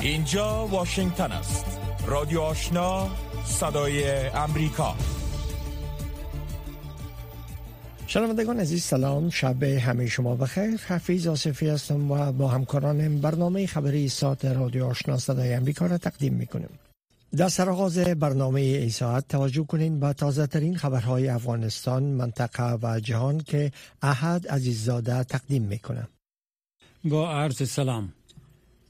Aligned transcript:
اینجا 0.00 0.66
واشنگتن 0.66 1.32
است. 1.32 1.80
رادیو 2.06 2.40
آشنا 2.40 3.08
صدای 3.44 4.10
امریکا. 4.28 4.96
شنوندگان 8.06 8.60
عزیز 8.60 8.84
سلام. 8.84 9.30
شب 9.30 9.62
همه 9.62 10.06
شما 10.06 10.34
بخیر. 10.34 10.80
حفیظ 10.88 11.26
آصفی 11.26 11.68
هستم 11.68 12.10
و 12.10 12.32
با 12.32 12.48
همکارانم 12.48 13.20
برنامه 13.20 13.66
خبری 13.66 14.08
ساعت 14.08 14.44
رادیو 14.44 14.86
آشنا 14.86 15.18
صدای 15.18 15.54
امریکا 15.54 15.86
را 15.86 15.98
تقدیم 15.98 16.34
می‌کنیم. 16.34 16.70
در 17.36 17.48
سرآغاز 17.48 17.98
برنامه 17.98 18.60
ای 18.60 18.90
ساعت 18.90 19.28
توجه 19.28 19.64
کنین 19.64 20.00
به 20.00 20.12
تازه 20.12 20.46
ترین 20.46 20.76
خبرهای 20.76 21.28
افغانستان 21.28 22.02
منطقه 22.02 22.78
و 22.82 23.00
جهان 23.00 23.38
که 23.38 23.72
احد 24.02 24.48
عزیززاده 24.48 25.24
تقدیم 25.24 25.62
می‌کنه. 25.62 26.08
با 27.04 27.32
عرض 27.32 27.70
سلام. 27.70 28.12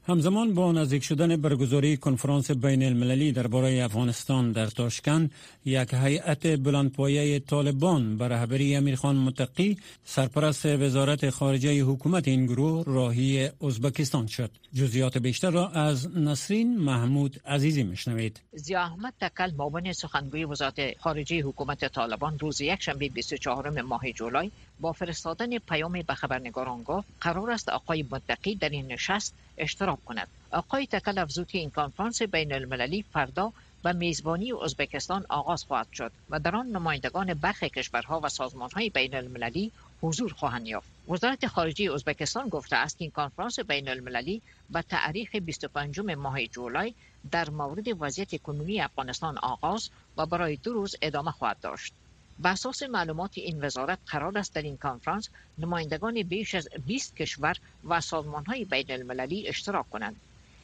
همزمان 0.09 0.53
با 0.53 0.71
نزدیک 0.71 1.03
شدن 1.03 1.35
برگزاری 1.35 1.97
کنفرانس 1.97 2.51
بین 2.51 2.83
المللی 2.83 3.31
درباره 3.31 3.83
افغانستان 3.83 4.51
در 4.51 4.65
تاشکند 4.65 5.31
یک 5.65 5.93
هیئت 5.93 6.47
بلندپایه 6.47 7.39
طالبان 7.39 8.17
بر 8.17 8.27
رهبری 8.27 8.75
امیرخان 8.75 9.15
متقی 9.15 9.77
سرپرست 10.03 10.65
وزارت 10.65 11.29
خارجه 11.29 11.83
حکومت 11.83 12.27
این 12.27 12.45
گروه 12.45 12.83
راهی 12.87 13.49
ازبکستان 13.61 14.27
شد. 14.27 14.51
جزئیات 14.73 15.17
بیشتر 15.17 15.51
را 15.51 15.69
از 15.69 16.17
نسرین 16.17 16.79
محمود 16.79 17.41
عزیزی 17.45 17.83
میشنوید. 17.83 18.41
زیا 18.53 18.81
احمد 18.81 19.13
تکل 19.21 19.51
معاون 19.57 19.93
سخنگوی 19.93 20.45
وزارت 20.45 20.97
خارجه 20.97 21.41
حکومت 21.41 21.93
طالبان 21.93 22.39
روز 22.39 22.61
یکشنبه 22.61 23.09
24 23.09 23.81
ماه 23.81 24.11
جولای 24.11 24.51
با 24.79 24.91
فرستادن 24.91 25.57
پیامی 25.57 26.03
به 26.03 26.13
خبرنگاران 26.13 26.83
گفت 26.83 27.07
قرار 27.21 27.51
است 27.51 27.69
آقای 27.69 28.05
متقی 28.11 28.55
در 28.55 28.69
این 28.69 28.87
نشست 28.87 29.35
اشتراک 29.59 30.05
کند. 30.05 30.27
آقای 30.51 30.87
تکل 30.87 31.17
افزود 31.17 31.47
که 31.47 31.57
این 31.57 31.69
کنفرانس 31.69 32.21
بین 32.21 32.53
المللی 32.53 33.05
فردا 33.13 33.53
و 33.83 33.93
میزبانی 33.93 34.53
ازبکستان 34.63 35.25
آغاز 35.29 35.63
خواهد 35.63 35.87
شد 35.93 36.11
و 36.29 36.39
در 36.39 36.55
آن 36.55 36.67
نمایندگان 36.67 37.33
برخی 37.33 37.69
کشورها 37.69 38.19
و 38.23 38.29
سازمانهای 38.29 38.89
بین 38.89 39.15
المللی 39.15 39.71
حضور 40.01 40.33
خواهند 40.33 40.67
یافت. 40.67 40.87
وزارت 41.09 41.47
خارجه 41.47 41.93
ازبکستان 41.93 42.49
گفته 42.49 42.75
است 42.75 42.97
که 42.97 43.03
این 43.03 43.11
کنفرانس 43.11 43.59
بین 43.59 43.89
المللی 43.89 44.41
به 44.69 44.81
تاریخ 44.81 45.35
25 45.35 45.99
ماه 45.99 46.45
جولای 46.45 46.93
در 47.31 47.49
مورد 47.49 47.87
وضعیت 47.99 48.41
کنونی 48.41 48.81
افغانستان 48.81 49.37
آغاز 49.37 49.89
و 50.17 50.25
برای 50.25 50.55
دو 50.55 50.73
روز 50.73 50.95
ادامه 51.01 51.31
خواهد 51.31 51.59
داشت. 51.61 51.93
بر 52.39 52.51
اساس 52.51 52.83
معلومات 52.83 53.31
این 53.35 53.65
وزارت 53.65 53.99
قرار 54.07 54.37
است 54.37 54.55
در 54.55 54.61
این 54.61 54.77
کنفرانس 54.77 55.29
نمایندگان 55.57 56.23
بیش 56.23 56.55
از 56.55 56.69
20 56.85 57.15
کشور 57.15 57.57
و 57.89 58.01
های 58.47 58.65
بین 58.65 58.91
المللی 58.91 59.47
اشتراک 59.47 59.89
کنند. 59.89 60.15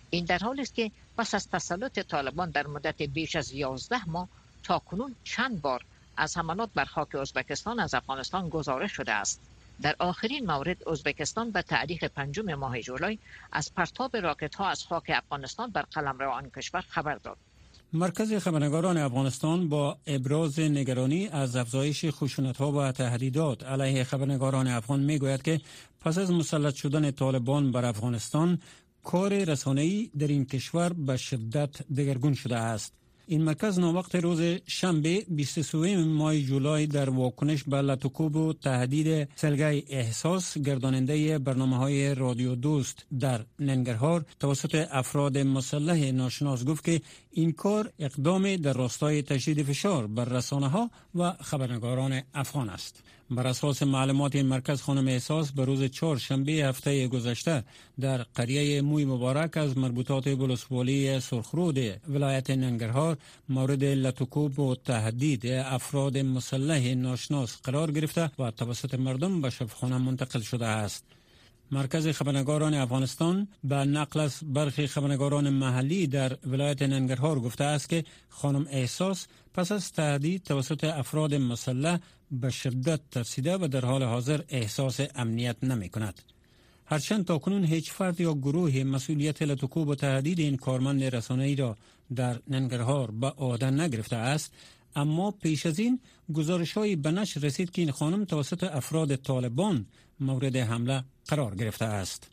این 0.09 0.25
در 0.25 0.37
حالی 0.37 0.61
است 0.61 0.75
که 0.75 0.91
پس 1.17 1.35
از 1.35 1.49
تسلط 1.49 1.99
طالبان 1.99 2.49
در 2.49 2.67
مدت 2.67 3.01
بیش 3.01 3.35
از 3.35 3.51
11 3.51 4.09
ماه 4.09 4.27
تا 4.63 4.79
کنون 4.79 5.15
چند 5.23 5.61
بار 5.61 5.85
از 6.17 6.37
حملات 6.37 6.69
بر 6.75 6.85
خاک 6.85 7.15
ازبکستان 7.15 7.79
از 7.79 7.93
افغانستان 7.93 8.49
گزارش 8.49 8.91
شده 8.91 9.11
است. 9.11 9.41
در 9.81 9.95
آخرین 9.99 10.51
مورد 10.51 10.89
ازبکستان 10.89 11.51
به 11.51 11.61
تاریخ 11.61 12.03
پنجم 12.03 12.53
ماه 12.53 12.81
جولای 12.81 13.19
از 13.51 13.73
پرتاب 13.73 14.17
راکت 14.17 14.55
ها 14.55 14.69
از 14.69 14.83
خاک 14.83 15.11
افغانستان 15.15 15.69
بر 15.69 15.81
قلمرو 15.81 16.31
آن 16.31 16.49
کشور 16.49 16.81
خبر 16.81 17.15
داد. 17.15 17.37
مرکز 17.95 18.33
خبرنگاران 18.33 18.97
افغانستان 18.97 19.69
با 19.69 19.97
ابراز 20.07 20.59
نگرانی 20.59 21.27
از 21.27 21.55
افزایش 21.55 22.05
خشونت 22.05 22.57
ها 22.57 22.71
و 22.71 22.91
تهدیدات 22.91 23.63
علیه 23.63 24.03
خبرنگاران 24.03 24.67
افغان 24.67 24.99
می 24.99 25.17
گوید 25.19 25.41
که 25.41 25.61
پس 26.01 26.17
از 26.17 26.31
مسلط 26.31 26.75
شدن 26.75 27.11
طالبان 27.11 27.71
بر 27.71 27.85
افغانستان 27.85 28.59
کار 29.03 29.43
رسانه‌ای 29.43 30.11
در 30.19 30.27
این 30.27 30.45
کشور 30.45 30.93
به 30.93 31.17
شدت 31.17 31.87
دگرگون 31.87 32.33
شده 32.33 32.55
است. 32.55 32.93
این 33.27 33.43
مرکز 33.43 33.79
ناوقت 33.79 34.15
روز 34.15 34.41
شنبه 34.67 35.25
23 35.29 36.03
ماه 36.03 36.39
جولای 36.39 36.87
در 36.87 37.09
واکنش 37.09 37.63
به 37.63 37.81
لطکوب 37.81 38.35
و 38.35 38.53
تهدید 38.53 39.29
سلگای 39.35 39.83
احساس 39.89 40.57
گرداننده 40.57 41.39
برنامه 41.39 41.77
های 41.77 42.15
رادیو 42.15 42.55
دوست 42.55 43.05
در 43.19 43.45
ننگرهار 43.59 44.25
توسط 44.39 44.87
افراد 44.91 45.37
مسلح 45.37 46.11
ناشناس 46.11 46.65
گفت 46.65 46.83
که 46.83 47.01
این 47.37 47.51
کار 47.51 47.91
اقدام 47.99 48.55
در 48.55 48.73
راستای 48.73 49.21
تشدید 49.21 49.63
فشار 49.63 50.07
بر 50.07 50.25
رسانه 50.25 50.67
ها 50.67 50.89
و 51.15 51.31
خبرنگاران 51.31 52.21
افغان 52.33 52.69
است. 52.69 53.03
بر 53.29 53.47
اساس 53.47 53.83
معلومات 53.83 54.35
این 54.35 54.45
مرکز 54.45 54.81
خانم 54.81 55.07
احساس 55.07 55.51
به 55.51 55.65
روز 55.65 55.83
چهار 55.83 56.17
شنبه 56.17 56.51
هفته 56.51 57.07
گذشته 57.07 57.63
در 57.99 58.17
قریه 58.17 58.81
موی 58.81 59.05
مبارک 59.05 59.57
از 59.57 59.77
مربوطات 59.77 60.29
بلوسوالی 60.29 61.19
سرخرود 61.19 61.77
ولایت 62.09 62.49
ننگرهار 62.49 63.17
مورد 63.49 63.83
لطکوب 63.83 64.59
و 64.59 64.75
تهدید 64.75 65.47
افراد 65.47 66.17
مسلح 66.17 66.93
ناشناس 66.93 67.57
قرار 67.63 67.91
گرفته 67.91 68.31
و 68.39 68.51
توسط 68.51 68.93
مردم 68.93 69.41
به 69.41 69.49
شفخانه 69.49 69.97
منتقل 69.97 70.41
شده 70.41 70.65
است. 70.65 71.14
مرکز 71.71 72.07
خبرنگاران 72.07 72.73
افغانستان 72.73 73.47
به 73.63 73.75
نقل 73.75 74.19
از 74.19 74.39
برخی 74.43 74.87
خبرنگاران 74.87 75.49
محلی 75.49 76.07
در 76.07 76.37
ولایت 76.47 76.81
ننگرهار 76.81 77.39
گفته 77.39 77.63
است 77.63 77.89
که 77.89 78.03
خانم 78.29 78.67
احساس 78.69 79.27
پس 79.53 79.71
از 79.71 79.91
تهدید 79.91 80.43
توسط 80.43 80.83
افراد 80.83 81.33
مسلح 81.33 81.99
به 82.31 82.49
شدت 82.49 82.99
ترسیده 83.11 83.57
و 83.57 83.67
در 83.67 83.85
حال 83.85 84.03
حاضر 84.03 84.41
احساس 84.49 84.99
امنیت 85.15 85.63
نمی 85.63 85.89
کند. 85.89 86.21
هرچند 86.85 87.25
تا 87.25 87.37
کنون 87.37 87.65
هیچ 87.65 87.91
فرد 87.91 88.21
یا 88.21 88.33
گروه 88.33 88.83
مسئولیت 88.83 89.41
لطکوب 89.41 89.87
و 89.87 89.95
تهدید 89.95 90.39
این 90.39 90.57
کارمند 90.57 91.03
رسانه‌ای 91.03 91.55
را 91.55 91.77
در 92.15 92.39
ننگرهار 92.47 93.11
به 93.11 93.27
عهده 93.27 93.71
نگرفته 93.71 94.15
است 94.15 94.53
اما 94.95 95.31
پیش 95.31 95.65
از 95.65 95.79
این 95.79 95.99
گزارش 96.33 96.73
های 96.73 96.95
به 96.95 97.11
نشر 97.11 97.39
رسید 97.39 97.71
که 97.71 97.81
این 97.81 97.91
خانم 97.91 98.25
توسط 98.25 98.63
افراد 98.63 99.15
طالبان 99.15 99.85
مورد 100.19 100.55
حمله 100.55 101.03
قرار 101.27 101.55
گرفته 101.55 101.85
است. 101.85 102.27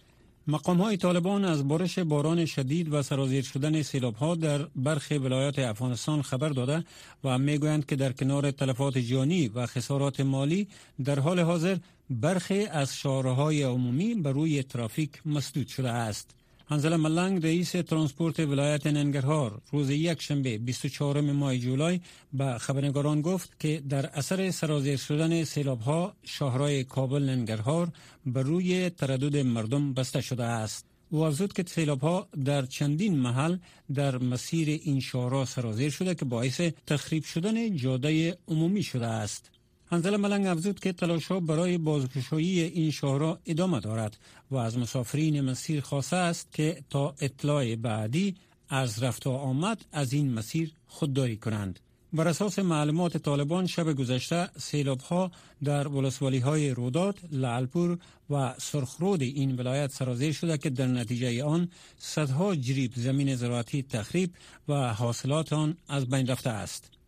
مقام 0.46 0.80
های 0.80 0.96
طالبان 0.96 1.44
از 1.44 1.68
بارش 1.68 1.98
باران 1.98 2.46
شدید 2.46 2.92
و 2.92 3.02
سرازیر 3.02 3.44
شدن 3.44 3.82
سیلاب 3.82 4.14
ها 4.14 4.34
در 4.34 4.66
برخی 4.76 5.18
ولایات 5.18 5.58
افغانستان 5.58 6.22
خبر 6.22 6.48
داده 6.48 6.84
و 7.24 7.38
می‌گویند 7.38 7.86
که 7.86 7.96
در 7.96 8.12
کنار 8.12 8.50
تلفات 8.50 8.98
جانی 8.98 9.48
و 9.48 9.66
خسارات 9.66 10.20
مالی 10.20 10.68
در 11.04 11.18
حال 11.18 11.40
حاضر 11.40 11.76
برخی 12.10 12.66
از 12.66 12.96
شارهای 12.96 13.62
عمومی 13.62 14.14
بر 14.14 14.32
روی 14.32 14.62
ترافیک 14.62 15.26
مسدود 15.26 15.68
شده 15.68 15.90
است. 15.90 16.41
انزل 16.72 16.96
ملنگ 16.96 17.46
رئیس 17.46 17.70
ترانسپورت 17.70 18.40
ولایت 18.40 18.86
ننگرهار 18.86 19.60
روز 19.72 19.90
یک 19.90 20.22
شنبه 20.22 20.58
24 20.58 21.20
ماه 21.20 21.58
جولای 21.58 22.00
به 22.32 22.58
خبرنگاران 22.58 23.20
گفت 23.22 23.60
که 23.60 23.82
در 23.88 24.06
اثر 24.06 24.50
سرازیر 24.50 24.96
شدن 24.96 25.44
سیلاب 25.44 25.80
ها 25.80 26.14
شهرهای 26.24 26.84
کابل 26.84 27.22
ننگرهار 27.22 27.88
بر 28.26 28.42
روی 28.42 28.90
تردد 28.90 29.36
مردم 29.36 29.94
بسته 29.94 30.20
شده 30.20 30.44
است. 30.44 30.86
او 31.10 31.24
افزود 31.24 31.52
که 31.52 31.64
سیلاب 31.66 32.00
ها 32.00 32.28
در 32.44 32.66
چندین 32.66 33.18
محل 33.18 33.56
در 33.94 34.18
مسیر 34.18 34.68
این 34.68 35.00
شهرها 35.00 35.44
سرازیر 35.44 35.90
شده 35.90 36.14
که 36.14 36.24
باعث 36.24 36.60
تخریب 36.86 37.24
شدن 37.24 37.76
جاده 37.76 38.38
عمومی 38.48 38.82
شده 38.82 39.06
است. 39.06 39.50
انزل 39.92 40.16
ملنگ 40.16 40.46
افزود 40.46 40.80
که 40.80 40.92
تلاش 40.92 41.26
ها 41.26 41.40
برای 41.40 41.78
بازگشایی 41.78 42.60
این 42.60 42.90
شهرها 42.90 43.38
ادامه 43.46 43.80
دارد 43.80 44.16
و 44.50 44.56
از 44.56 44.78
مسافرین 44.78 45.40
مسیر 45.40 45.80
خواسته 45.80 46.16
است 46.16 46.52
که 46.52 46.82
تا 46.90 47.14
اطلاع 47.20 47.76
بعدی 47.76 48.34
از 48.68 49.02
رفت 49.02 49.26
آمد 49.26 49.84
از 49.92 50.12
این 50.12 50.32
مسیر 50.32 50.72
خودداری 50.86 51.36
کنند. 51.36 51.80
بر 52.12 52.28
اساس 52.28 52.58
معلومات 52.58 53.16
طالبان 53.16 53.66
شب 53.66 53.92
گذشته 53.92 54.48
سیلاب 54.56 55.00
ها 55.00 55.30
در 55.64 55.88
ولسوالی 55.88 56.38
های 56.38 56.70
رودات، 56.70 57.16
لعلپور 57.32 57.98
و 58.30 58.54
سرخرود 58.58 59.22
این 59.22 59.56
ولایت 59.56 59.92
سرازیر 59.92 60.32
شده 60.32 60.58
که 60.58 60.70
در 60.70 60.86
نتیجه 60.86 61.44
آن 61.44 61.68
صدها 61.98 62.54
جریب 62.54 62.92
زمین 62.96 63.36
زراعتی 63.36 63.82
تخریب 63.82 64.30
و 64.68 64.94
حاصلات 64.94 65.52
آن 65.52 65.76
از 65.88 66.08
بین 66.08 66.26
رفته 66.26 66.50
است. 66.50 67.01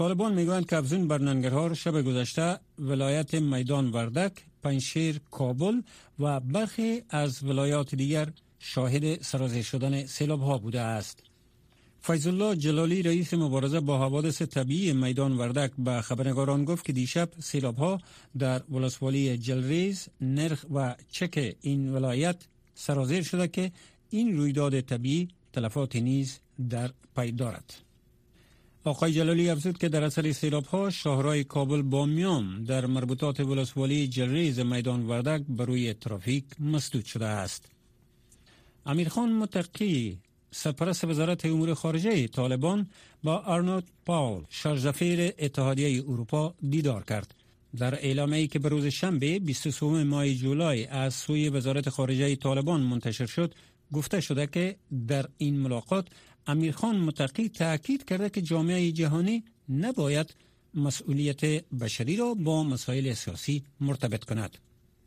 طالبان 0.00 0.34
می‌گویند 0.34 0.66
که 0.66 0.76
افزون 0.76 1.08
بر 1.08 1.20
ننگرهار 1.20 1.74
شب 1.74 2.02
گذشته 2.02 2.58
ولایت 2.78 3.34
میدان 3.34 3.90
وردک، 3.90 4.32
پنشیر، 4.62 5.20
کابل 5.30 5.80
و 6.18 6.40
برخی 6.40 7.02
از 7.10 7.44
ولایات 7.44 7.94
دیگر 7.94 8.28
شاهد 8.58 9.22
سرازیر 9.22 9.62
شدن 9.62 10.06
سیلاب 10.06 10.40
ها 10.40 10.58
بوده 10.58 10.80
است. 10.80 11.22
فیض 12.00 12.26
الله 12.26 12.56
جلالی 12.56 13.02
رئیس 13.02 13.34
مبارزه 13.34 13.80
با 13.80 13.98
حوادث 13.98 14.42
طبیعی 14.42 14.92
میدان 14.92 15.36
وردک 15.36 15.70
به 15.78 16.00
خبرنگاران 16.00 16.64
گفت 16.64 16.84
که 16.84 16.92
دیشب 16.92 17.28
سیلاب 17.38 17.76
ها 17.76 18.00
در 18.38 18.62
ولسوالی 18.70 19.38
جلریز، 19.38 20.08
نرخ 20.20 20.64
و 20.74 20.94
چک 21.10 21.56
این 21.60 21.92
ولایت 21.92 22.36
سرازیر 22.74 23.22
شده 23.22 23.48
که 23.48 23.72
این 24.10 24.36
رویداد 24.36 24.80
طبیعی 24.80 25.28
تلفات 25.52 25.96
نیز 25.96 26.38
در 26.70 26.90
پی 27.16 27.32
دارد. 27.32 27.89
آقای 28.84 29.12
جلالی 29.12 29.50
افزود 29.50 29.78
که 29.78 29.88
در 29.88 30.04
اثر 30.04 30.32
سیلاب 30.32 30.64
ها 30.64 30.90
شهرهای 30.90 31.44
کابل 31.44 31.82
بامیان 31.82 32.64
در 32.64 32.86
مربوطات 32.86 33.40
ولسوالی 33.40 34.08
جلریز 34.08 34.60
میدان 34.60 35.06
وردک 35.06 35.42
بروی 35.48 35.94
ترافیک 35.94 36.44
مسدود 36.60 37.04
شده 37.04 37.26
است. 37.26 37.64
امیرخان 38.86 39.32
متقی 39.32 40.18
سرپرست 40.50 41.04
وزارت 41.04 41.46
امور 41.46 41.74
خارجه 41.74 42.26
طالبان 42.26 42.86
با 43.22 43.36
آرنولد 43.36 43.84
پاول 44.06 44.44
شارژدفیر 44.48 45.32
اتحادیه 45.38 46.02
اروپا 46.08 46.54
دیدار 46.70 47.04
کرد 47.04 47.34
در 47.76 47.94
اعلامیه‌ای 47.94 48.46
که 48.46 48.58
به 48.58 48.68
روز 48.68 48.86
شنبه 48.86 49.38
23 49.38 49.86
ماه 49.86 50.34
جولای 50.34 50.86
از 50.86 51.14
سوی 51.14 51.48
وزارت 51.48 51.88
خارجه 51.88 52.36
طالبان 52.36 52.80
منتشر 52.80 53.26
شد 53.26 53.54
گفته 53.92 54.20
شده 54.20 54.46
که 54.46 54.76
در 55.08 55.26
این 55.38 55.58
ملاقات 55.58 56.08
امیرخان 56.46 56.96
متقی 56.96 57.48
تاکید 57.48 58.04
کرده 58.04 58.30
که 58.30 58.42
جامعه 58.42 58.92
جهانی 58.92 59.44
نباید 59.68 60.34
مسئولیت 60.74 61.44
بشری 61.80 62.16
را 62.16 62.34
با 62.34 62.62
مسائل 62.64 63.14
سیاسی 63.14 63.64
مرتبط 63.80 64.24
کند. 64.24 64.58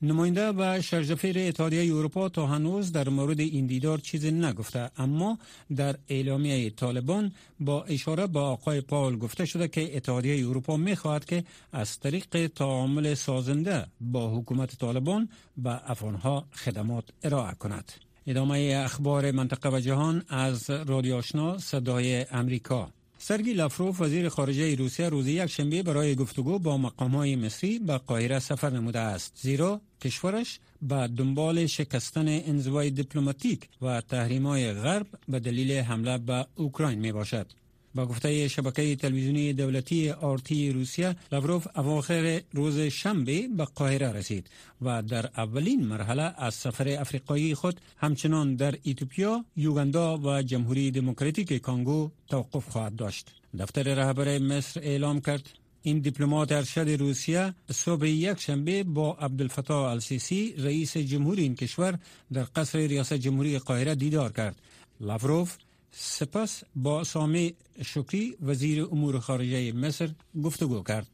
نماینده 0.03 0.51
و 0.51 0.81
شرجفیر 0.81 1.39
اتحادیه 1.39 1.95
اروپا 1.95 2.29
تا 2.29 2.47
هنوز 2.47 2.91
در 2.91 3.09
مورد 3.09 3.39
این 3.39 3.65
دیدار 3.65 3.97
چیزی 3.97 4.31
نگفته 4.31 4.91
اما 4.97 5.37
در 5.75 5.95
اعلامیه 6.09 6.69
طالبان 6.69 7.31
با 7.59 7.83
اشاره 7.83 8.27
به 8.27 8.39
آقای 8.39 8.81
پاول 8.81 9.17
گفته 9.17 9.45
شده 9.45 9.67
که 9.67 9.97
اتحادیه 9.97 10.47
اروپا 10.49 10.77
می 10.77 10.95
خواهد 10.95 11.25
که 11.25 11.43
از 11.71 11.99
طریق 11.99 12.47
تعامل 12.55 13.13
سازنده 13.13 13.85
با 14.01 14.37
حکومت 14.37 14.75
طالبان 14.75 15.29
به 15.57 15.91
افغانها 15.91 16.45
خدمات 16.53 17.09
ارائه 17.23 17.53
کند. 17.53 17.91
ادامه 18.27 18.81
اخبار 18.85 19.31
منطقه 19.31 19.69
و 19.69 19.79
جهان 19.79 20.23
از 20.29 20.69
رادیو 20.69 21.15
آشنا 21.15 21.57
صدای 21.57 22.25
امریکا. 22.31 22.89
سرگی 23.17 23.53
لافروف 23.53 24.01
وزیر 24.01 24.29
خارجه 24.29 24.75
روسیه 24.75 25.09
روز 25.09 25.27
یک 25.27 25.45
شنبه 25.45 25.83
برای 25.83 26.15
گفتگو 26.15 26.59
با 26.59 26.77
مقام 26.77 27.15
های 27.15 27.35
مصری 27.35 27.79
به 27.79 27.97
قاهره 27.97 28.39
سفر 28.39 28.69
نموده 28.69 28.99
است. 28.99 29.33
زیرا 29.41 29.81
کشورش 30.01 30.59
به 30.81 31.07
دنبال 31.17 31.65
شکستن 31.65 32.27
انزوای 32.27 32.89
دیپلماتیک 32.89 33.69
و 33.81 34.01
تحریم 34.01 34.47
های 34.47 34.73
غرب 34.73 35.07
به 35.27 35.39
دلیل 35.39 35.71
حمله 35.71 36.17
به 36.17 36.45
اوکراین 36.55 36.99
می 36.99 37.11
باشد 37.11 37.47
با 37.95 38.05
گفته 38.05 38.47
شبکه 38.47 38.95
تلویزیونی 38.95 39.53
دولتی 39.53 40.09
آرتی 40.09 40.71
روسیه 40.71 41.15
لاوروف 41.31 41.67
اواخر 41.75 42.41
روز 42.53 42.79
شنبه 42.79 43.47
به 43.47 43.65
قاهره 43.65 44.11
رسید 44.11 44.49
و 44.81 45.01
در 45.01 45.29
اولین 45.37 45.85
مرحله 45.85 46.33
از 46.37 46.53
سفر 46.53 46.87
افریقایی 46.87 47.55
خود 47.55 47.81
همچنان 47.97 48.55
در 48.55 48.75
ایتوپیا، 48.83 49.45
یوگاندا 49.55 50.17
و 50.17 50.41
جمهوری 50.41 50.91
دموکراتیک 50.91 51.53
کانگو 51.53 52.09
توقف 52.27 52.69
خواهد 52.69 52.95
داشت. 52.95 53.27
دفتر 53.59 53.83
رهبر 53.83 54.37
مصر 54.39 54.79
اعلام 54.83 55.21
کرد 55.21 55.49
این 55.81 55.99
دیپلمات 55.99 56.51
ارشد 56.51 56.89
روسیه 56.89 57.53
صبح 57.71 58.07
یک 58.07 58.39
شنبه 58.39 58.83
با 58.83 59.13
عبدالفتاح 59.13 59.91
السیسی 59.91 60.53
رئیس 60.57 60.97
جمهوری 60.97 61.41
این 61.41 61.55
کشور 61.55 61.99
در 62.33 62.45
قصر 62.55 62.79
ریاست 62.79 63.13
جمهوری 63.13 63.59
قاهره 63.59 63.95
دیدار 63.95 64.31
کرد. 64.31 64.61
لاوروف 65.01 65.57
سپس 65.95 66.63
با 66.75 67.03
سامی 67.03 67.55
شکری 67.85 68.35
وزیر 68.41 68.83
امور 68.83 69.19
خارجه 69.19 69.71
مصر 69.71 70.09
گفتگو 70.43 70.83
کرد. 70.83 71.07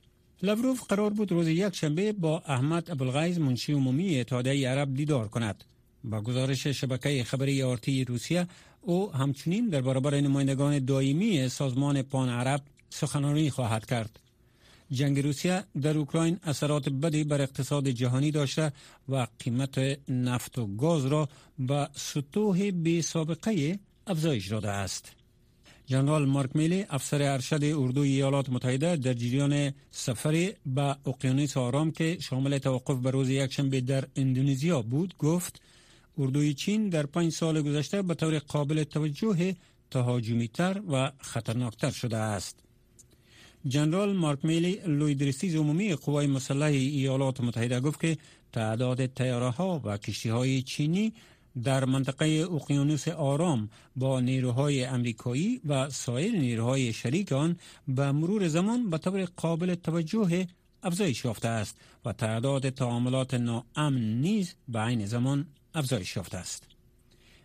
لاوروف 0.43 0.83
قرار 0.83 1.09
بود 1.09 1.31
روز 1.31 1.47
یک 1.47 1.75
شنبه 1.75 2.13
با 2.13 2.39
احمد 2.45 2.91
ابوالغیز 2.91 3.39
منشی 3.39 3.73
عمومی 3.73 4.19
اتحادیه 4.19 4.69
عرب 4.69 4.93
دیدار 4.93 5.27
کند. 5.27 5.63
با 6.03 6.21
گزارش 6.21 6.67
شبکه 6.67 7.23
خبری 7.23 7.63
آرتی 7.63 8.05
روسیه 8.05 8.47
او 8.81 9.11
همچنین 9.13 9.69
در 9.69 9.81
برابر 9.81 10.21
نمایندگان 10.21 10.85
دائمی 10.85 11.49
سازمان 11.49 12.01
پان 12.01 12.29
عرب 12.29 12.61
سخنرانی 12.89 13.49
خواهد 13.49 13.85
کرد. 13.85 14.19
جنگ 14.91 15.19
روسیه 15.19 15.63
در 15.81 15.97
اوکراین 15.97 16.39
اثرات 16.43 16.89
بدی 16.89 17.23
بر 17.23 17.41
اقتصاد 17.41 17.87
جهانی 17.89 18.31
داشته 18.31 18.73
و 19.09 19.27
قیمت 19.39 19.99
نفت 20.09 20.59
و 20.59 20.67
گاز 20.75 21.05
را 21.05 21.29
به 21.59 21.89
سطوح 21.93 22.71
بی 22.71 23.01
سابقه 23.01 23.79
افزایش 24.09 24.47
داده 24.47 24.69
است. 24.69 25.11
جنرال 25.85 26.25
مارک 26.25 26.55
میلی 26.55 26.85
افسر 26.89 27.21
ارشد 27.21 27.63
اردوی 27.63 28.09
ایالات 28.09 28.49
متحده 28.49 28.95
در 28.95 29.13
جریان 29.13 29.73
سفری 29.91 30.53
به 30.65 30.95
اقیانوس 31.05 31.57
آرام 31.57 31.91
که 31.91 32.17
شامل 32.21 32.57
توقف 32.57 32.97
به 32.97 33.11
روز 33.11 33.29
یکشنبه 33.29 33.81
در 33.81 34.03
اندونزیا 34.15 34.81
بود 34.81 35.17
گفت 35.17 35.61
اردوی 36.17 36.53
چین 36.53 36.89
در 36.89 37.05
پنج 37.05 37.31
سال 37.31 37.61
گذشته 37.61 38.01
به 38.01 38.13
طور 38.13 38.39
قابل 38.39 38.83
توجه 38.83 39.55
تهاجمی 39.91 40.47
تر 40.47 40.81
و 40.91 41.11
خطرناکتر 41.19 41.91
شده 41.91 42.17
است. 42.17 42.59
جنرال 43.67 44.13
مارک 44.13 44.45
میلی 44.45 44.79
لوی 44.87 45.33
عمومی 45.57 45.95
قوای 45.95 46.27
مسلح 46.27 46.65
ایالات 46.65 47.41
متحده 47.41 47.79
گفت 47.79 48.01
که 48.01 48.17
تعداد 48.53 49.05
تیاره 49.05 49.49
ها 49.49 49.81
و 49.83 49.97
کشتی 49.97 50.29
های 50.29 50.61
چینی 50.61 51.13
در 51.63 51.85
منطقه 51.85 52.47
اقیانوس 52.51 53.07
آرام 53.07 53.69
با 53.95 54.19
نیروهای 54.19 54.85
امریکایی 54.85 55.61
و 55.67 55.89
سایر 55.89 56.31
نیروهای 56.31 56.93
شریک 56.93 57.31
آن 57.31 57.57
به 57.87 58.11
مرور 58.11 58.47
زمان 58.47 58.89
به 58.89 58.97
طور 58.97 59.25
قابل 59.25 59.75
توجه 59.75 60.47
افزایش 60.83 61.25
یافته 61.25 61.47
است 61.47 61.77
و 62.05 62.13
تعداد 62.13 62.69
تعاملات 62.69 63.33
ناامن 63.33 64.21
نیز 64.21 64.55
به 64.67 64.79
عین 64.79 65.05
زمان 65.05 65.45
افزایش 65.73 66.15
یافته 66.15 66.37
است. 66.37 66.63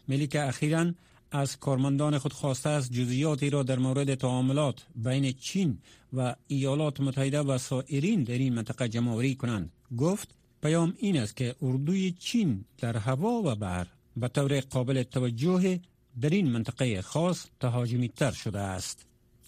ملی 0.08 0.26
که 0.26 0.48
اخیرا 0.48 0.92
از 1.30 1.58
کارمندان 1.58 2.18
خود 2.18 2.32
خواسته 2.32 2.68
است 2.68 2.92
جزئیاتی 2.92 3.50
را 3.50 3.62
در 3.62 3.78
مورد 3.78 4.14
تعاملات 4.14 4.86
بین 4.94 5.32
چین 5.32 5.78
و 6.12 6.34
ایالات 6.46 7.00
متحده 7.00 7.40
و 7.40 7.58
سایرین 7.58 8.22
در 8.22 8.34
این 8.34 8.54
منطقه 8.54 8.88
جمعوری 8.88 9.34
کنند. 9.34 9.70
گفت 9.96 10.34
پیام 10.64 10.94
این 10.98 11.16
است 11.16 11.36
که 11.36 11.54
اردوی 11.62 12.12
چین 12.18 12.64
در 12.78 12.96
هوا 12.96 13.42
و 13.44 13.54
بر 13.54 13.86
به 14.16 14.28
طور 14.28 14.60
قابل 14.60 15.02
توجه 15.02 15.80
در 16.20 16.30
این 16.30 16.50
منطقه 16.50 17.02
خاص 17.02 17.46
تهاجمی 17.60 18.08
تر 18.08 18.30
شده 18.30 18.58
است. 18.58 19.06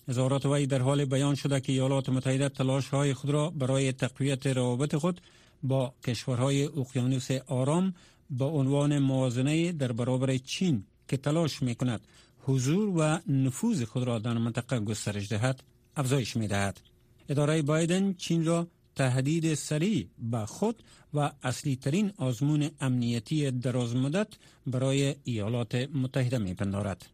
اظهارات 0.09 0.47
وی 0.47 0.67
در 0.67 0.79
حال 0.83 1.05
بیان 1.05 1.35
شده 1.35 1.61
که 1.61 1.73
ایالات 1.73 2.09
متحده 2.09 2.49
تلاش 2.49 2.89
های 2.89 3.15
خود 3.15 3.31
را 3.31 3.51
برای 3.51 3.93
تقویت 3.93 4.47
روابط 4.47 4.97
خود 4.97 5.21
با 5.63 5.95
کشورهای 6.07 6.65
اقیانوس 6.65 7.31
آرام 7.31 7.95
به 8.31 8.45
عنوان 8.45 8.99
موازنه 8.99 9.73
در 9.73 9.93
برابر 9.93 10.37
چین 10.37 10.85
که 11.09 11.17
تلاش 11.17 11.63
می 11.63 11.75
کند 11.75 12.01
حضور 12.43 12.89
و 12.97 13.19
نفوذ 13.33 13.83
خود 13.83 14.03
را 14.03 14.19
در 14.19 14.39
منطقه 14.39 14.81
گسترش 14.81 15.29
دهد 15.29 15.63
افزایش 15.97 16.37
می 16.37 16.49
دهد. 16.49 16.81
اداره 17.29 17.63
بایدن 17.63 18.13
چین 18.13 18.45
را 18.45 18.67
تهدید 18.97 19.55
سریع 19.55 20.07
به 20.19 20.47
خود 20.47 20.83
و 21.15 21.33
اصلی 21.43 21.77
ترین 21.77 22.13
آزمون 22.17 22.71
امنیتی 22.81 23.51
دراز 23.51 23.97
مدت 23.97 24.29
برای 24.67 25.15
ایالات 25.25 25.75
متحده 25.75 26.39
می 26.39 26.55
پندارد. 26.55 27.07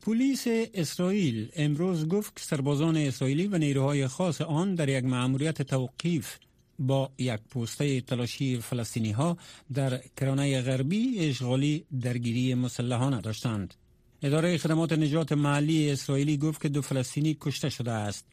پلیس 0.00 0.44
اسرائیل 0.74 1.48
امروز 1.56 2.08
گفت 2.08 2.36
که 2.36 2.42
سربازان 2.44 2.96
اسرائیلی 2.96 3.46
و 3.46 3.58
نیروهای 3.58 4.06
خاص 4.06 4.40
آن 4.40 4.74
در 4.74 4.88
یک 4.88 5.04
مأموریت 5.04 5.62
توقیف 5.62 6.36
با 6.78 7.10
یک 7.18 7.40
پوسته 7.50 8.00
تلاشی 8.00 8.58
فلسطینی 8.60 9.10
ها 9.12 9.36
در 9.74 10.00
کرانه 10.16 10.62
غربی 10.62 11.18
اشغالی 11.18 11.84
درگیری 12.00 12.54
مسلحانه 12.54 13.20
داشتند. 13.20 13.74
اداره 14.22 14.58
خدمات 14.58 14.92
نجات 14.92 15.32
محلی 15.32 15.90
اسرائیلی 15.90 16.36
گفت 16.36 16.62
که 16.62 16.68
دو 16.68 16.82
فلسطینی 16.82 17.36
کشته 17.40 17.68
شده 17.68 17.90
است. 17.90 18.26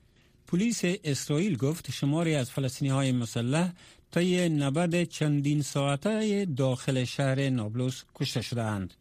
پلیس 0.48 0.82
اسرائیل 0.84 1.58
گفت 1.58 1.92
شماری 1.92 2.36
از 2.36 2.52
فلسطینی 2.52 2.92
های 2.92 3.12
مسلح 3.12 3.74
طی 4.12 4.50
نبرد 4.50 5.04
چندین 5.04 5.62
ساعته 5.62 6.46
داخل 6.46 7.04
شهر 7.04 7.50
نابلس 7.50 8.04
کشته 8.16 8.42
شدهاند. 8.42 8.94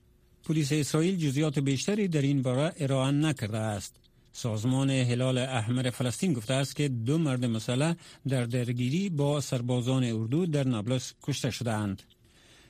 پلیس 0.45 0.73
اسرائیل 0.73 1.17
جزیات 1.17 1.59
بیشتری 1.59 2.09
در 2.09 2.23
این 2.23 2.43
باره 2.43 2.73
ارائه 2.81 3.11
نکرده 3.11 3.59
است. 3.59 3.97
سازمان 4.33 4.91
هلال 4.91 5.39
احمر 5.39 5.91
فلسطین 5.91 6.33
گفته 6.33 6.55
است 6.55 6.77
که 6.77 6.89
دو 6.89 7.19
مرد 7.19 7.45
مسلح 7.45 7.95
در 8.29 8.45
درگیری 8.45 9.09
با 9.09 9.41
سربازان 9.41 10.05
اردو 10.05 10.47
در 10.47 10.65
نابلس 10.65 11.13
کشته 11.23 11.51
شدهاند. 11.51 12.03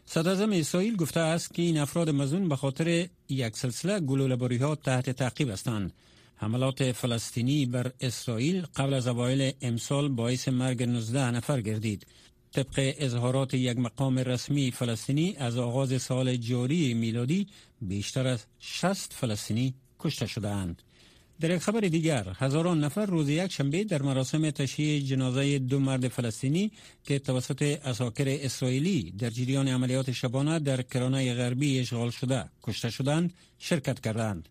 صدر 0.06 0.58
اسرائیل 0.58 0.96
گفته 0.96 1.20
است 1.20 1.54
که 1.54 1.62
این 1.62 1.78
افراد 1.78 2.10
مزون 2.10 2.48
به 2.48 2.56
خاطر 2.56 3.08
یک 3.28 3.56
سلسله 3.56 4.00
گلوله‌باری 4.00 4.56
ها 4.56 4.74
تحت 4.74 5.10
تعقیب 5.10 5.50
هستند. 5.50 5.92
حملات 6.36 6.92
فلسطینی 6.92 7.66
بر 7.66 7.92
اسرائیل 8.00 8.62
قبل 8.76 8.94
از 8.94 9.06
اوایل 9.06 9.52
امسال 9.62 10.08
باعث 10.08 10.48
مرگ 10.48 10.82
19 10.82 11.30
نفر 11.30 11.60
گردید. 11.60 12.06
طبق 12.52 12.94
اظهارات 12.98 13.54
یک 13.54 13.78
مقام 13.78 14.18
رسمی 14.18 14.70
فلسطینی 14.70 15.36
از 15.38 15.58
آغاز 15.58 16.02
سال 16.02 16.36
جاری 16.36 16.94
میلادی 16.94 17.46
بیشتر 17.80 18.26
از 18.26 18.44
60 18.60 19.12
فلسطینی 19.12 19.74
کشته 19.98 20.26
شدهاند. 20.26 20.82
در 21.40 21.50
یک 21.50 21.58
خبر 21.58 21.80
دیگر 21.80 22.32
هزاران 22.38 22.84
نفر 22.84 23.06
روز 23.06 23.28
یک 23.28 23.52
شنبه 23.52 23.84
در 23.84 24.02
مراسم 24.02 24.50
تشییع 24.50 25.00
جنازه 25.00 25.58
دو 25.58 25.78
مرد 25.78 26.08
فلسطینی 26.08 26.72
که 27.04 27.18
توسط 27.18 27.62
اساکر 27.84 28.24
اسرائیلی 28.28 29.10
در 29.18 29.30
جریان 29.30 29.68
عملیات 29.68 30.12
شبانه 30.12 30.58
در 30.58 30.82
کرانه 30.82 31.34
غربی 31.34 31.80
اشغال 31.80 32.10
شده 32.10 32.44
کشته 32.62 32.90
شدند 32.90 33.32
شرکت 33.58 34.00
کردند. 34.00 34.48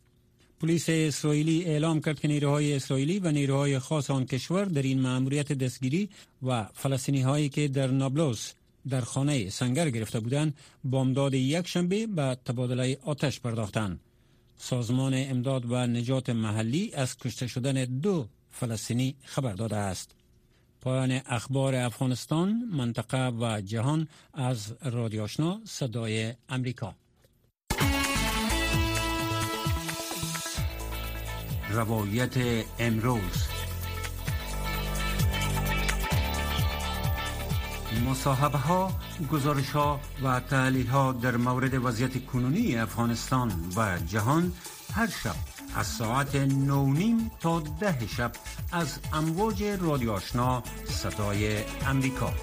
پلیس 0.60 0.90
اسرائیلی 0.90 1.64
اعلام 1.64 2.02
کرد 2.02 2.20
که 2.20 2.28
نیروهای 2.28 2.76
اسرائیلی 2.76 3.20
و 3.20 3.32
نیروهای 3.32 3.80
خاص 3.80 4.12
آن 4.12 4.26
کشور 4.26 4.66
در 4.66 4.82
این 4.82 5.02
مأموریت 5.02 5.52
دستگیری 5.52 6.10
و 6.44 6.68
فلسطینی 6.74 7.22
هایی 7.22 7.50
که 7.50 7.68
در 7.68 7.88
نابلس 7.88 8.54
در 8.90 9.02
خانه 9.02 9.50
سنگر 9.50 9.90
گرفته 9.90 10.20
بودند 10.20 10.54
بامداد 10.84 11.34
یک 11.34 11.68
شنبه 11.68 12.08
به 12.08 12.38
تبادله 12.46 12.98
آتش 13.04 13.40
پرداختند. 13.40 14.00
سازمان 14.58 15.14
امداد 15.16 15.72
و 15.72 15.88
نجات 15.88 16.30
محلی 16.30 16.92
از 16.94 17.18
کشته 17.18 17.48
شدن 17.48 17.86
دو 17.86 18.28
فلسطینی 18.52 19.16
خبر 19.24 19.54
داده 19.54 19.76
است. 19.76 20.16
پایان 20.82 21.22
اخبار 21.26 21.76
افغانستان 21.76 22.70
منطقه 22.72 23.30
و 23.30 23.62
جهان 23.62 24.08
از 24.34 24.74
رادیو 24.82 25.24
آشنا 25.24 25.62
صدای 25.66 26.34
امریکا. 26.50 26.96
روایت 31.76 32.66
امروز. 32.80 33.48
مصاحبه 38.10 38.58
ها، 38.58 38.92
گزارش 39.32 39.70
ها 39.70 40.00
و 40.24 40.40
تحلیل 40.40 40.88
ها 40.88 41.12
در 41.12 41.38
مورد 41.38 41.86
وضعیت 41.86 42.26
کنونی 42.26 42.78
افغانستان 42.78 43.52
و 43.78 44.00
جهان 44.08 44.54
هر 44.94 45.08
شب 45.08 45.36
از 45.76 45.88
ساعت 45.88 46.36
نونیم 46.36 47.32
تا 47.40 47.60
ده 47.60 48.08
شب 48.08 48.32
از 48.72 49.00
امواج 49.14 49.64
رادیو 49.64 50.12
آشنا 50.12 50.64
صدای 50.86 51.58
امریکا. 51.88 52.34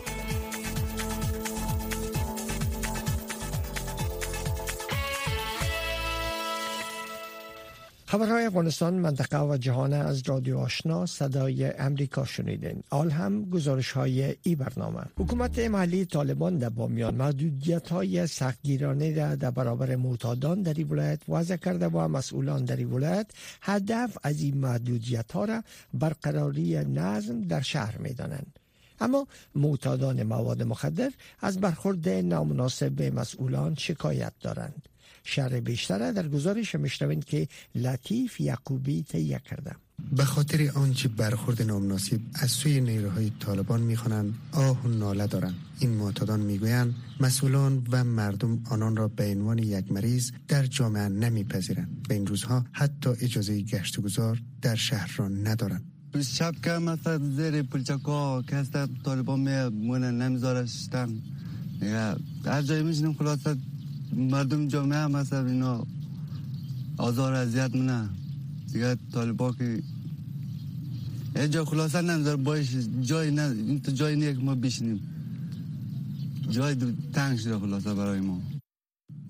خبرهای 8.12 8.44
افغانستان 8.44 8.94
منطقه 8.94 9.40
و 9.40 9.56
جهان 9.56 9.92
از 9.92 10.22
رادیو 10.26 10.58
آشنا 10.58 11.06
صدای 11.06 11.64
امریکا 11.64 12.24
شنیدین. 12.24 12.82
آل 12.90 13.10
هم 13.10 13.44
گزارش 13.44 13.92
های 13.92 14.36
ای 14.42 14.54
برنامه. 14.54 15.00
حکومت 15.16 15.58
محلی 15.58 16.04
طالبان 16.04 16.58
در 16.58 16.68
بامیان 16.68 17.14
محدودیت 17.14 17.88
های 17.88 18.26
سختگیرانه 18.26 19.14
را 19.14 19.34
در 19.34 19.50
برابر 19.50 19.96
معتادان 19.96 20.62
در 20.62 20.74
این 20.74 20.88
ولایت 20.88 21.20
وضع 21.28 21.56
کرده 21.56 21.88
و 21.88 22.08
مسئولان 22.08 22.64
در 22.64 22.76
این 22.76 22.92
ولایت 22.92 23.26
هدف 23.62 24.18
از 24.22 24.40
این 24.40 24.58
محدودیت 24.58 25.32
ها 25.32 25.44
را 25.44 25.62
برقراری 25.94 26.84
نظم 26.84 27.40
در 27.40 27.60
شهر 27.60 27.98
می 27.98 28.14
دانند. 28.14 28.58
اما 29.00 29.26
معتادان 29.54 30.22
مواد 30.22 30.62
مخدر 30.62 31.10
از 31.40 31.60
برخورد 31.60 32.08
نامناسب 32.08 33.02
مسئولان 33.02 33.74
شکایت 33.74 34.32
دارند. 34.40 34.88
شر 35.24 35.60
بیشتره 35.60 36.12
در 36.12 36.28
گزارش 36.28 36.74
میشنوید 36.74 37.24
که 37.24 37.48
لطیف 37.74 38.40
یعقوبی 38.40 39.02
تهیه 39.02 39.40
کرده. 39.50 39.76
به 40.16 40.24
خاطر 40.24 40.70
آنچه 40.74 41.08
برخورد 41.08 41.62
نامناسب 41.62 42.20
از 42.34 42.50
سوی 42.50 42.80
نیروهای 42.80 43.32
طالبان 43.40 43.80
می‌خوانند 43.80 44.34
آه 44.52 44.84
و 44.84 44.88
ناله 44.88 45.26
دارند. 45.26 45.54
این 45.78 45.90
معتادان 45.90 46.40
می‌گویند 46.40 46.94
مسئولان 47.20 47.86
و 47.90 48.04
مردم 48.04 48.62
آنان 48.70 48.96
را 48.96 49.08
به 49.08 49.30
عنوان 49.30 49.58
یک 49.58 49.92
مریض 49.92 50.30
در 50.48 50.66
جامعه 50.66 51.08
نمیپذیرند. 51.08 52.02
به 52.08 52.14
این 52.14 52.26
روزها 52.26 52.64
حتی 52.72 53.10
اجازه 53.10 53.60
گشت 53.60 54.00
گذار 54.00 54.42
در 54.62 54.74
شهر 54.74 55.14
را 55.16 55.28
ندارند. 55.28 55.84
شب 56.20 56.54
که 56.62 56.70
مثلا 56.70 57.18
زیر 57.18 57.62
پلچکا 57.62 58.42
که 58.42 58.64
طالبان 59.04 59.68
میمونه 59.68 60.10
نمیذارشتن. 60.10 61.22
هر 62.44 62.62
جایی 62.62 62.82
میشنیم 62.82 63.12
خلاصه 63.12 63.56
مردم 64.12 64.68
جامعه 64.68 64.98
هم 64.98 65.14
هست 65.14 65.32
اینا. 65.32 65.86
آزار 66.96 67.32
اذیت 67.32 67.76
منه 67.76 68.08
دیگه 68.72 68.96
طالبا 69.12 69.52
که 69.52 69.82
اینجا 71.36 71.64
خلاصه 71.64 72.00
نمیذار 72.00 72.36
باش 72.36 72.68
جای 73.02 73.30
نه 73.30 73.42
این 73.42 73.80
تو 73.80 73.92
جای 73.92 74.16
نیه 74.16 74.34
که 74.34 74.40
ما 74.40 74.54
بشنیم 74.54 75.00
جای 76.50 76.76
تنگ 77.12 77.38
شده 77.38 77.58
خلاصه 77.58 77.94
برای 77.94 78.20
ما. 78.20 78.40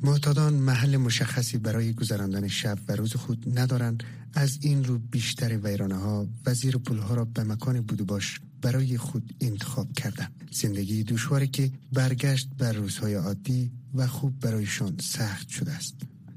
معتادان 0.04 0.54
محل 0.54 0.96
مشخصی 0.96 1.58
برای 1.58 1.92
گذراندن 1.92 2.48
شب 2.48 2.78
و 2.88 2.96
روز 2.96 3.16
خود 3.16 3.58
ندارند. 3.58 4.02
از 4.34 4.58
این 4.62 4.84
رو 4.84 4.98
بیشتر 4.98 5.56
ویرانه 5.56 5.94
ها 5.94 6.26
و 6.46 6.54
زیر 6.54 6.76
پول 6.76 6.98
ها 6.98 7.14
را 7.14 7.24
به 7.24 7.44
مکان 7.44 7.80
بودو 7.80 8.04
باش 8.04 8.40
برای 8.62 8.98
خود 8.98 9.34
انتخاب 9.40 9.92
کردن 9.92 10.28
زندگی 10.50 11.04
دشواری 11.04 11.48
که 11.48 11.70
برگشت 11.92 12.48
بر 12.58 12.72
روزهای 12.72 13.14
عادی 13.14 13.70
و 13.94 14.06
خوب 14.06 14.40
برایشان 14.40 14.96
سخت 15.00 15.48
شده 15.48 15.72
است. 15.72 15.94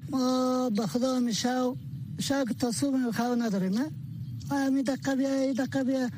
ما 0.09 0.69
به 0.69 0.87
خدا 0.87 1.19
می 1.19 1.33
شو 1.33 1.77
شو 2.19 2.45
که 2.45 2.53
تصوب 2.53 3.11
خواهد 3.11 3.41
نداریم 3.41 3.73
نه؟ 3.73 4.69
می 4.69 4.83
دقیقه 4.83 5.15
بیا 5.15 5.53
دقیقه 5.53 5.83
بیا. 5.83 6.09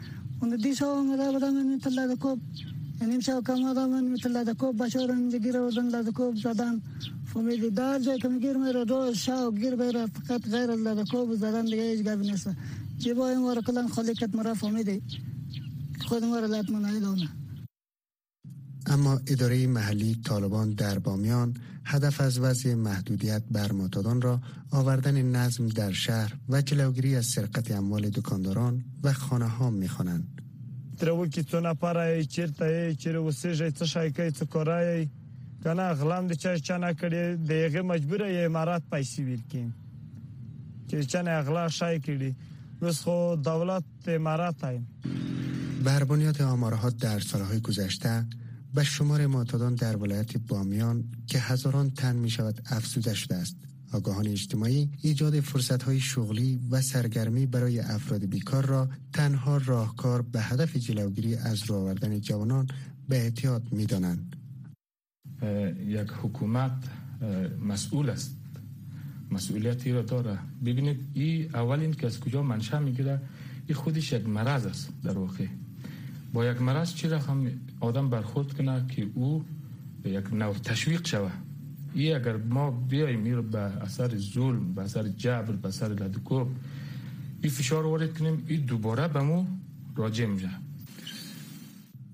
اون 0.41 0.55
دیشا 0.55 0.91
آمده 0.99 1.31
بودم 1.31 1.65
می 1.65 1.79
تلا 1.79 2.15
دکوب 2.15 2.39
نیم 3.01 3.19
شو 3.19 3.41
کم 3.41 3.63
آدم 3.63 4.03
می 4.03 4.19
تلا 4.19 4.43
دکوب 4.43 4.83
بشار 4.83 5.11
اینجا 5.11 5.37
گیر 5.37 5.59
بودن 5.59 5.87
لدکوب 5.87 6.35
زدن. 6.35 6.81
فهمیدی 7.37 7.69
در 7.69 7.99
جای 7.99 8.19
که 8.19 8.27
میگیر 8.27 8.57
میره 8.57 8.83
روز 8.83 9.17
شو 9.17 9.51
گیر 9.51 9.75
بیره 9.75 10.05
فقط 10.05 10.41
غیر 10.53 10.69
لدکوب 10.85 11.35
زدن 11.35 11.65
دیگه 11.65 11.83
هیچ 11.91 12.01
گفت 12.07 12.17
نیست. 12.17 12.49
جیبای 12.97 13.37
ما 13.37 13.53
را 13.53 13.61
کلن 13.61 13.87
خالی 13.87 14.13
کت 14.13 14.35
مرا 14.35 14.53
فهمیدی؟ 14.53 15.01
خود 16.07 16.23
ما 16.23 16.39
را 16.39 16.47
لط 16.47 16.65
اما 18.87 19.19
اداره 19.27 19.67
محلی 19.67 20.15
طالبان 20.25 20.73
در 20.73 20.99
بامیان 20.99 21.53
هدف 21.85 22.21
از 22.21 22.39
وضع 22.39 22.73
محدودیت 22.73 23.43
بر 23.51 23.71
معتادان 23.71 24.21
را 24.21 24.39
آوردن 24.71 25.21
نظم 25.21 25.67
در 25.67 25.91
شهر 25.91 26.37
و 26.49 26.61
جلوگیری 26.61 27.15
از 27.15 27.25
سرقت 27.25 27.71
اموال 27.71 28.09
دکانداران 28.09 28.83
و 29.03 29.13
خانه 29.13 29.47
ها 29.47 29.69
می 29.69 29.87
خوانند. 29.87 30.41
ترو 30.97 31.27
کی 31.27 31.43
تو 31.43 31.59
نپاره 31.59 32.25
چیرته 32.25 32.95
چیرې 33.01 33.19
وسېږي 33.27 33.69
څه 33.77 33.83
شای 33.83 34.11
کوي 34.11 34.31
څه 34.31 34.45
کورای 34.53 35.09
کنه 35.63 35.93
غلام 35.99 36.27
د 36.27 36.33
چا 36.43 36.57
چا 36.67 36.77
نه 36.77 36.93
کړي 36.93 37.23
دغه 37.51 37.81
مجبور 37.91 38.19
یې 38.19 38.45
امارات 38.51 38.83
پیسې 38.93 39.19
ورکړي 39.29 39.65
چې 40.89 40.95
چا 41.11 41.21
نه 41.21 41.31
اغلا 41.41 41.67
شای 41.79 41.99
کړي. 41.99 42.31
اوس 42.81 43.01
خو 43.01 43.35
دولت 43.35 43.83
امارات 44.07 44.63
هایم 44.63 44.87
بر 45.83 46.03
بنیاد 46.03 46.41
آمارها 46.41 46.89
در 46.89 47.19
سالهای 47.19 47.59
گذشته 47.59 48.25
به 48.73 48.83
شمار 48.83 49.27
معتادان 49.27 49.75
در 49.75 49.95
ولایت 49.97 50.37
بامیان 50.37 51.03
که 51.27 51.39
هزاران 51.39 51.89
تن 51.89 52.15
می 52.15 52.29
شود 52.29 52.61
افزوده 52.65 53.13
شده 53.13 53.35
است. 53.35 53.55
آگاهان 53.93 54.27
اجتماعی 54.27 54.89
ایجاد 55.01 55.39
فرصت 55.39 55.83
های 55.83 55.99
شغلی 55.99 56.59
و 56.71 56.81
سرگرمی 56.81 57.45
برای 57.45 57.79
افراد 57.79 58.25
بیکار 58.25 58.65
را 58.65 58.89
تنها 59.13 59.57
راهکار 59.57 60.21
به 60.21 60.41
هدف 60.41 60.75
جلوگیری 60.75 61.35
از 61.35 61.63
رو 61.63 61.75
آوردن 61.75 62.19
جوانان 62.19 62.67
به 63.09 63.23
احتیاط 63.23 63.61
می 63.71 63.85
دانند. 63.85 64.36
یک 65.87 66.09
حکومت 66.21 66.71
مسئول 67.61 68.09
است. 68.09 68.35
مسئولیتی 69.31 69.91
را 69.91 70.01
داره. 70.01 70.39
ببینید 70.65 70.99
این 71.13 71.55
اول 71.55 71.93
که 71.93 72.05
از 72.05 72.19
کجا 72.19 72.43
منشأ 72.43 72.79
می‌گیره؟ 72.79 73.21
این 73.67 73.75
خودش 73.75 74.11
یک 74.11 74.27
مرض 74.29 74.65
است 74.65 74.89
در 75.03 75.17
واقع. 75.17 75.45
با 76.33 76.45
یک 76.45 76.61
مرض 76.61 76.93
چی 76.93 77.07
رقم 77.07 77.51
آدم 77.79 78.09
برخورد 78.09 78.53
کنه 78.53 78.87
که 78.87 79.07
او 79.13 79.45
یک 80.05 80.33
نوع 80.33 80.53
تشویق 80.53 81.07
شوه؟ 81.07 81.31
ای 81.93 82.13
اگر 82.13 82.37
ما 82.37 82.71
بیاییم 82.71 83.19
میره 83.19 83.41
به 83.41 83.59
اثر 83.59 84.17
ظلم 84.17 84.73
به 84.73 84.81
اثر 84.81 85.07
جبر 85.07 85.51
به 85.51 85.67
اثر 85.67 85.87
لدکوب 85.87 86.47
این 87.41 87.51
فشار 87.51 87.85
وارد 87.85 88.17
کنیم 88.17 88.43
این 88.47 88.61
دوباره 88.65 89.07
به 89.07 89.21
مو 89.21 89.45
راجع 89.95 90.25
میشه. 90.25 90.49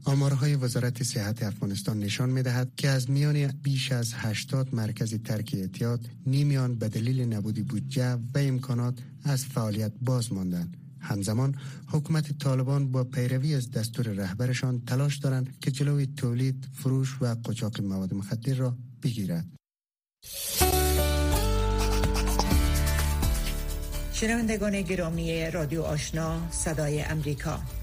آمارهای 0.06 0.56
وزارت 0.56 1.04
صحت 1.04 1.44
افغانستان 1.44 2.00
نشان 2.00 2.30
می 2.30 2.44
دهد 2.44 2.72
که 2.78 2.90
از 2.90 3.10
میان 3.10 3.48
بیش 3.48 3.92
از 3.92 4.14
80 4.14 4.76
مرکز 4.76 5.16
ترک 5.16 5.56
اعتیاد 5.58 6.00
نیمیان 6.26 6.76
به 6.76 6.90
دلیل 6.90 7.34
نبودی 7.34 7.62
بودجه 7.62 8.14
و 8.14 8.36
امکانات 8.36 9.00
از 9.24 9.46
فعالیت 9.46 9.92
باز 10.02 10.34
ماندند 10.34 10.78
همزمان 11.00 11.56
حکومت 11.88 12.38
طالبان 12.38 12.92
با 12.92 13.04
پیروی 13.04 13.56
از 13.56 13.72
دستور 13.72 14.06
رهبرشان 14.08 14.82
تلاش 14.86 15.18
دارند 15.18 15.60
که 15.62 15.72
جلوی 15.72 16.06
تولید، 16.06 16.68
فروش 16.74 17.18
و 17.22 17.36
قاچاق 17.44 17.82
مواد 17.82 18.14
مخدر 18.14 18.54
را 18.54 18.78
بگیرد. 19.04 19.46
شنوندگان 24.14 24.82
گرامی 24.82 25.52
رادیو 25.52 25.82
آشنا 25.82 26.52
صدای 26.52 27.02
امریکا 27.02 27.60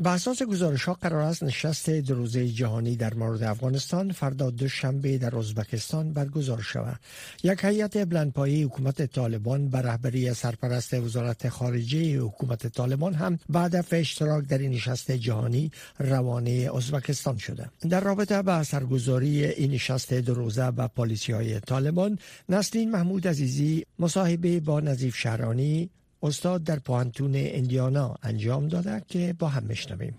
به 0.00 0.10
اساس 0.10 0.42
گزارش 0.42 0.84
ها 0.84 0.94
قرار 0.94 1.20
است 1.20 1.42
نشست 1.42 1.90
دو 1.90 2.14
روزه 2.14 2.48
جهانی 2.48 2.96
در 2.96 3.14
مورد 3.14 3.42
افغانستان 3.42 4.12
فردا 4.12 4.50
دوشنبه 4.50 5.18
در 5.18 5.36
ازبکستان 5.36 6.12
برگزار 6.12 6.60
شود. 6.60 7.00
یک 7.42 7.64
هیئت 7.64 7.98
بلندپایه 8.08 8.66
حکومت 8.66 9.06
طالبان 9.06 9.68
به 9.68 9.78
رهبری 9.78 10.34
سرپرست 10.34 10.94
وزارت 10.94 11.48
خارجه 11.48 12.18
حکومت 12.20 12.66
طالبان 12.66 13.14
هم 13.14 13.38
بعد 13.48 13.76
از 13.76 13.84
اشتراک 13.92 14.44
در 14.44 14.58
این 14.58 14.70
نشست 14.70 15.10
جهانی 15.10 15.70
روانه 15.98 16.70
ازبکستان 16.76 17.38
شده. 17.38 17.70
در 17.88 18.00
رابطه 18.00 18.42
با 18.42 18.64
سرگزاری 18.64 19.44
این 19.44 19.70
نشست 19.70 20.12
دو 20.12 20.34
روزه 20.34 20.70
با 20.70 20.88
پالیسی 20.88 21.32
های 21.32 21.60
طالبان 21.60 22.18
نسلین 22.48 22.90
محمود 22.90 23.28
عزیزی 23.28 23.86
مصاحبه 23.98 24.60
با 24.60 24.80
نظیف 24.80 25.16
شهرانی 25.16 25.90
استاد 26.22 26.64
در 26.64 26.78
پوانتون 26.78 27.32
اندیانا 27.34 28.16
انجام 28.22 28.68
داده 28.68 29.02
که 29.08 29.34
با 29.38 29.48
هم 29.48 29.62
میشنویم 29.62 30.18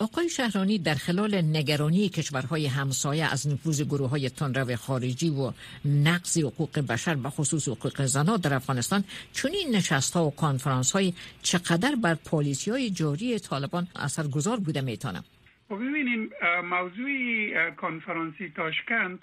آقای 0.00 0.28
شهرانی 0.28 0.78
در 0.78 0.94
خلال 0.94 1.34
نگرانی 1.34 2.08
کشورهای 2.08 2.66
همسایه 2.66 3.32
از 3.32 3.48
نفوذ 3.48 3.82
گروه 3.82 4.10
های 4.10 4.30
تندرو 4.30 4.76
خارجی 4.76 5.30
و 5.30 5.52
نقض 5.84 6.38
حقوق 6.38 6.78
بشر 6.78 7.14
به 7.14 7.30
خصوص 7.30 7.68
حقوق 7.68 8.04
زنان 8.04 8.40
در 8.40 8.54
افغانستان 8.54 9.04
چون 9.32 9.50
این 9.50 9.76
نشست 9.76 10.14
ها 10.14 10.26
و 10.26 10.30
کانفرانس 10.30 10.92
های 10.92 11.12
چقدر 11.42 11.94
بر 12.02 12.14
پالیسی 12.14 12.70
های 12.70 12.90
جاری 12.90 13.38
طالبان 13.38 13.86
اثرگذار 13.96 14.56
بوده 14.56 14.80
می‌تونم 14.80 15.24
خب 15.68 15.74
ببینیم 15.74 16.30
موضوع 16.64 17.70
کنفرانسی 17.70 18.52
تاشکند 18.56 19.18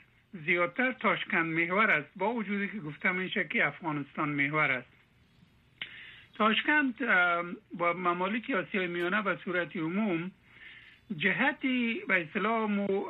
زیادتر 0.45 0.91
تاشکند 0.91 1.45
محور 1.45 1.91
است. 1.91 2.07
با 2.15 2.33
وجودی 2.33 2.67
که 2.67 2.79
گفتم 2.79 3.15
میشه 3.15 3.47
که 3.53 3.67
افغانستان 3.67 4.29
محور 4.29 4.71
است. 4.71 4.96
تاشکند 6.37 6.95
با 7.73 7.93
ممالک 7.93 8.49
آسیای 8.49 8.87
میانه 8.87 9.21
به 9.21 9.37
صورت 9.45 9.75
عموم 9.75 10.31
جهتی 11.17 12.01
به 12.07 12.27
اسلام 12.29 12.79
و 12.79 13.09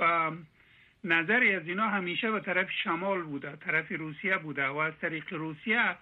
نظری 1.04 1.56
از 1.56 1.68
اینا 1.68 1.88
همیشه 1.88 2.32
به 2.32 2.40
طرف 2.40 2.68
شمال 2.84 3.22
بوده 3.22 3.56
طرف 3.56 3.92
روسیه 3.92 4.38
بوده 4.38 4.68
و 4.68 4.78
از 4.78 4.94
طریق 5.02 5.34
روسیه 5.34 5.96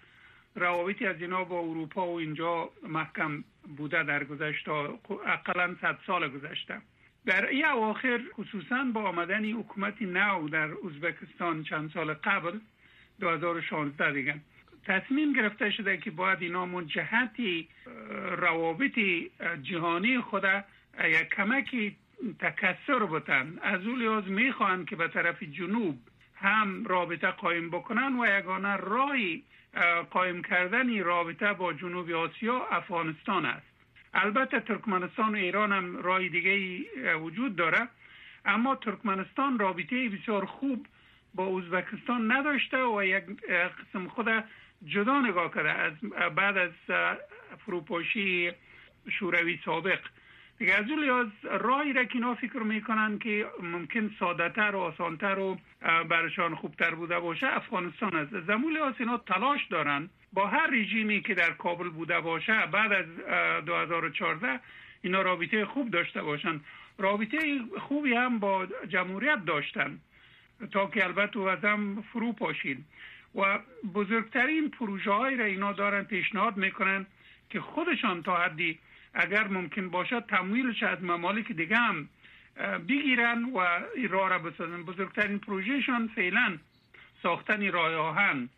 روابطی 0.55 1.05
از 1.05 1.22
اینا 1.22 1.44
با 1.44 1.60
اروپا 1.60 2.08
و 2.08 2.20
اینجا 2.20 2.70
محکم 2.88 3.44
بوده 3.77 4.03
در 4.03 4.24
گذشته 4.24 4.72
اقلا 5.25 5.75
صد 5.82 5.98
سال 6.08 6.27
گذشته. 6.27 6.82
در 7.25 7.46
این 7.46 7.65
اواخر 7.65 8.22
خصوصا 8.34 8.84
با 8.94 9.01
آمدن 9.01 9.46
حکومت 9.46 10.01
نو 10.01 10.50
در 10.50 10.70
ازبکستان 10.86 11.63
چند 11.63 11.91
سال 11.91 12.13
قبل 12.13 12.60
2016 13.20 14.12
دیگه. 14.12 14.36
تصمیم 14.86 15.34
گرفته 15.34 15.72
شده 15.72 15.98
که 15.98 16.12
باید 16.12 16.42
اینا 16.42 16.65
من 16.65 16.88
جهتی 16.88 17.68
روابط 18.38 19.00
جهانی 19.62 20.20
خود 20.20 20.44
یک 21.04 21.30
کمکی 21.30 21.96
تکسر 22.39 23.00
بتن. 23.00 23.60
از 23.62 23.88
او 23.88 23.96
لحاظ 23.96 24.24
می‌خواهند 24.27 24.89
که 24.89 24.96
به 24.96 25.08
طرف 25.08 25.44
جنوب 25.44 26.00
هم 26.36 26.86
رابطه 26.86 27.32
قایم 27.32 27.70
بکنن 27.70 28.20
و 28.20 28.39
یگانه 28.39 28.75
رای 28.75 29.42
قایم 30.12 30.44
کردن 30.44 31.04
رابطه 31.04 31.54
با 31.54 31.74
جنوب 31.74 32.12
آسیا 32.12 32.65
افغانستان 32.72 33.46
است. 33.46 33.68
البته 34.13 34.60
ترکمنستان 34.60 35.36
و 35.36 35.38
ایران 35.38 35.72
هم 35.72 35.98
رای 35.98 36.30
دیگه 36.30 37.15
وجود 37.15 37.56
داره. 37.56 37.88
اما 38.46 38.75
ترکمنستان 38.75 39.60
رابطه 39.60 40.10
بسیار 40.10 40.46
خوب 40.46 40.88
با 41.34 41.60
ازبکستان 41.60 42.32
نداشته 42.32 42.84
و 42.84 43.04
یک 43.04 43.24
قسم 43.50 44.08
خود 44.08 44.27
جدا 44.86 45.22
نگاه 45.22 45.53
کرده. 45.53 45.72
از 45.72 45.94
بعد 46.36 46.58
از 46.58 46.72
فروپاشی 47.65 48.51
شوروی 49.10 49.60
سابق. 49.65 50.00
دیگه 50.58 50.74
از 50.74 50.89
اون 50.89 51.00
لحاظ 51.00 51.27
راهی 51.44 51.94
را 51.94 52.03
که 52.03 52.15
اینا 52.15 52.36
فکر 52.36 52.60
می‌کنن 52.60 53.20
که 53.20 53.46
ممکن 53.62 54.12
سادتر 54.20 54.75
و 54.75 54.79
آسانتر 54.79 55.39
و 55.39 55.58
برشان 56.10 56.55
خوبتر 56.55 56.96
بوده 56.96 57.20
باشه 57.20 57.55
افغانستان 57.55 58.15
است. 58.15 58.41
زمون 58.48 58.74
لحاظ 58.74 58.94
اینا 59.00 59.17
تلاش 59.17 59.65
دارن 59.65 60.10
با 60.34 60.48
هر 60.48 60.67
رژیمی 60.67 61.22
که 61.22 61.34
در 61.34 61.51
کابل 61.51 61.89
بوده 61.89 62.20
باشه 62.20 62.65
بعد 62.65 62.91
از 62.94 63.05
2014 63.65 64.60
اینا 65.01 65.22
رابطه 65.22 65.65
خوب 65.65 65.89
داشته 65.91 66.22
باشن. 66.22 66.60
رابطه 66.98 67.60
خوبی 67.79 68.13
هم 68.13 68.39
با 68.39 68.67
جمهوریت 68.88 69.46
داشتن 69.46 70.00
تا 70.71 70.86
که 70.86 71.04
البته 71.04 71.39
وزم 71.39 72.02
فرو 72.13 72.34
پاشید 72.34 72.86
و 73.36 73.60
بزرگترین 73.93 74.69
پروژه 74.69 75.12
هایی 75.12 75.38
را 75.38 75.45
اینا 75.45 75.71
دارن 75.74 76.04
پیشنهاد 76.04 76.58
می‌کنن 76.58 77.06
که 77.50 77.62
خودشان 77.62 78.24
تا 78.24 78.38
حدی 78.38 78.80
اگر 79.13 79.48
ممکن 79.48 79.89
باشد 79.89 80.26
تمویلش 80.26 80.84
از 80.84 81.04
ممالک 81.04 81.52
دیگه 81.52 81.78
هم 81.78 82.10
بگیرن 82.88 83.43
و 83.43 83.60
راه 84.10 84.30
را 84.30 84.39
بسازن. 84.39 84.84
بزرگترین 84.84 85.39
پروژهشان 85.39 86.08
فعلا 86.15 86.58
ساختن 87.24 87.71
راه 87.71 87.95
آهن. 87.95 88.50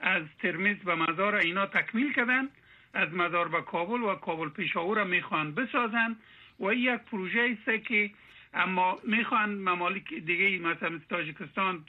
از 0.00 0.22
ترمیز 0.42 0.76
به 0.76 0.94
مزار 0.94 1.34
اینا 1.34 1.66
تکمیل 1.66 2.12
کردن 2.12 2.48
از 2.94 3.14
مزار 3.14 3.48
به 3.48 3.62
کابل 3.62 4.02
و 4.02 4.14
کابل 4.14 4.48
پیشاور 4.48 4.96
را 4.96 5.04
می‌خوان 5.04 5.54
بسازن 5.54 6.16
و 6.60 6.74
یک 6.74 7.00
پروژه 7.00 7.56
است 7.68 7.86
که 7.86 8.10
اما 8.54 8.98
می‌خوان 9.04 9.54
ممالک 9.54 10.14
دیگه 10.14 10.58
مثلا 10.58 11.00
تاجیکستان 11.08 11.84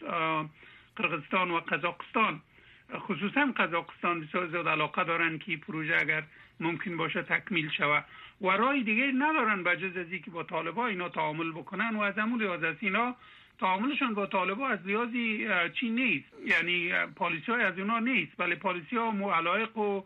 قرغستان 1.01 1.51
و 1.51 1.59
قزاقستان. 1.59 2.41
خصوصا 2.95 3.53
قزاقستان 3.57 4.21
بسیار 4.21 4.47
زیاد 4.47 4.67
علاقه 4.67 5.03
دارن 5.03 5.37
که 5.39 5.57
پروژه 5.57 5.97
اگر 5.99 6.23
ممکن 6.59 6.97
باشه 6.97 7.21
تکمیل 7.23 7.69
شود 7.69 8.05
و 8.41 8.47
رای 8.47 8.83
دیگه 8.83 9.11
ندارن 9.17 9.63
به 9.63 9.77
جز 9.77 9.97
از 9.97 10.21
که 10.25 10.31
با 10.31 10.43
طالبا 10.43 10.87
اینا 10.87 11.09
تعامل 11.09 11.51
بکنن 11.51 11.95
و 11.95 12.01
از 12.01 12.17
امول 12.17 12.43
از 12.65 12.75
اینا 12.79 13.15
تعاملشان 13.59 14.13
با 14.13 14.25
طالبا 14.25 14.67
از 14.67 14.79
لیازی 14.85 15.47
چی 15.79 15.89
نیست. 15.89 16.25
یعنی 16.45 16.91
پالیسی 17.15 17.51
های 17.51 17.63
از 17.63 17.77
اینا 17.77 17.99
نیست. 17.99 18.31
ولی 18.39 18.55
پالیسی 18.55 18.95
ها 18.95 19.11
و 19.77 20.03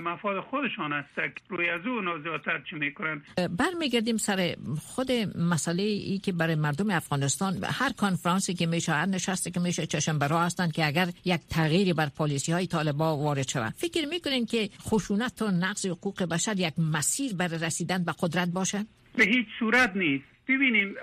مفاد 0.00 0.40
خودشان 0.40 0.92
است. 0.92 1.08
روی 1.48 1.68
از 1.68 1.86
اون 1.86 2.22
زیادتر 2.22 2.62
چی 2.70 2.76
می‌کنن 2.76 3.22
برمیگردیم 3.58 4.16
سر 4.16 4.56
خود 4.80 5.12
مسئله 5.50 5.82
ای 5.82 6.18
که 6.18 6.32
برای 6.32 6.54
مردم 6.54 6.90
افغانستان 6.90 7.54
هر 7.64 7.92
کنفرانسی 7.92 8.54
که 8.54 8.66
میشه 8.66 8.92
هر 8.92 9.06
نشستی 9.06 9.50
که 9.50 9.60
میشه 9.60 9.86
چشم 9.86 10.18
برا 10.18 10.42
هستند 10.42 10.72
که 10.72 10.86
اگر 10.86 11.06
یک 11.24 11.40
تغییری 11.50 11.92
بر 11.92 12.08
پالیسی 12.16 12.52
های 12.52 12.66
طالبا 12.66 13.16
وارد 13.16 13.48
شود. 13.48 13.72
فکر 13.76 14.06
می‌کنین 14.08 14.46
که 14.46 14.68
خشونت 14.80 15.42
و 15.42 15.50
نقض 15.50 15.86
حقوق 15.86 16.22
بشر 16.22 16.54
یک 16.56 16.74
مسیر 16.78 17.34
برای 17.34 17.58
رسیدن 17.58 18.04
به 18.04 18.14
قدرت 18.22 18.48
باشه؟ 18.48 18.86
به 19.16 19.24
هیچ 19.24 19.46
صورت 19.58 19.96
نیست. 19.96 20.24
ببینیم 20.48 20.94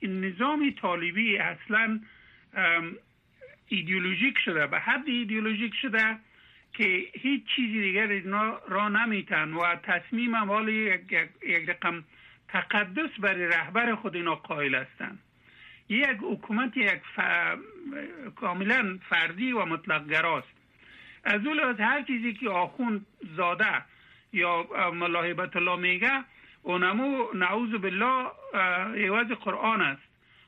این 0.00 0.24
نظام 0.24 0.74
طالبی 0.82 1.38
اصلا 1.38 2.00
ایدئولوژیک 3.68 4.34
شده. 4.44 4.66
به 4.66 4.78
حد 4.78 5.08
ایدئولوژیک 5.08 5.72
شده 5.82 6.16
که 6.74 7.04
هیچ 7.12 7.42
چیزی 7.56 7.80
دیگر 7.80 8.22
را 8.68 8.88
نمیتن 8.88 9.52
و 9.52 9.76
تصمیم 9.76 10.36
حال 10.36 10.68
یک, 10.68 11.12
یک 11.42 11.68
رقم 11.68 12.04
تقدس 12.48 13.10
برای 13.18 13.46
رهبر 13.46 13.94
خود 13.94 14.16
اینا 14.16 14.34
قائل 14.34 14.74
هستند 14.74 15.18
یک 15.88 16.18
حکومت 16.20 16.76
یک 16.76 17.00
ف... 17.16 17.20
کاملا 18.36 18.98
فردی 19.08 19.52
و 19.52 19.64
مطلق 19.64 20.08
گراست 20.08 20.48
از 21.24 21.46
اول 21.46 21.60
از 21.60 21.80
هر 21.80 22.02
چیزی 22.02 22.32
که 22.32 22.50
آخوند 22.50 23.06
زاده 23.36 23.82
یا 24.32 24.66
ملاحبت 24.92 25.56
الله 25.56 25.76
میگه 25.76 26.24
اونمو 26.62 27.24
نعوذ 27.34 27.70
بالله 27.70 28.30
عوض 29.08 29.26
قرآن 29.26 29.80
است. 29.80 30.02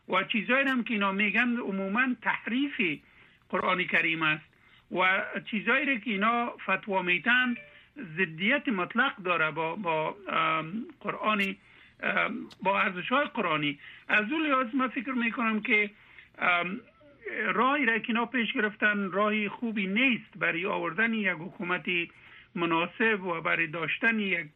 و 0.09 0.25
چیزایی 0.25 0.69
هم 0.69 0.85
که 0.85 0.95
اینا 0.95 1.13
میگن 1.13 1.57
عموما 1.57 2.09
تحریف 2.23 3.01
قرآن 3.49 3.85
کریم 3.85 4.23
است. 4.23 4.45
و 4.93 5.23
چیزایی 5.51 6.01
که 6.01 6.11
اینا 6.11 6.53
فتوا 6.71 7.03
میتن 7.03 7.55
ضدیت 8.17 8.69
مطلق 8.69 9.17
داره 9.17 9.51
با 9.51 9.77
با 9.77 10.17
قرآنی 11.01 11.57
با 12.63 12.81
ارزش 12.81 13.09
های 13.09 13.27
قرآنی. 13.27 13.79
از 14.09 14.33
اون 14.33 14.47
لحاظ 14.47 14.67
من 14.75 14.89
فکر 14.89 15.13
می‌کنم 15.13 15.61
که 15.61 15.91
راهی 17.47 17.87
را 17.87 17.99
که 17.99 18.09
اینا 18.09 18.27
پیش 18.27 18.53
گرفتن 18.53 19.11
راهی 19.11 19.49
خوبی 19.49 19.87
نیست 19.87 20.39
برای 20.39 20.67
آوردن 20.67 21.15
یک 21.15 21.29
حکومتی 21.29 22.11
مناسب 22.55 23.25
و 23.25 23.41
برای 23.41 23.67
داشتن 23.67 24.21
یک 24.21 24.49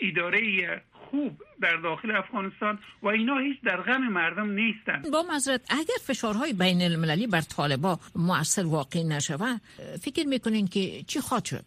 اداره 0.00 0.82
خوب 1.14 1.42
در 1.60 1.76
داخل 1.76 2.10
افغانستان 2.10 2.78
و 3.02 3.08
اینا 3.08 3.38
هیچ 3.38 3.60
در 3.60 3.80
غم 3.80 4.08
مردم 4.08 4.50
نیستن. 4.50 5.02
با 5.12 5.24
مذرت 5.34 5.60
اگر 5.70 5.98
فشارهای 6.06 6.52
بین 6.52 6.82
المللی 6.82 7.26
بر 7.26 7.40
طالبا 7.40 7.98
مؤثر 8.16 8.66
واقع 8.66 9.02
نشود 9.02 9.60
فکر 10.02 10.26
می‌کنین 10.26 10.66
که 10.66 11.02
چی 11.02 11.20
خواهد 11.20 11.44
شد؟ 11.44 11.64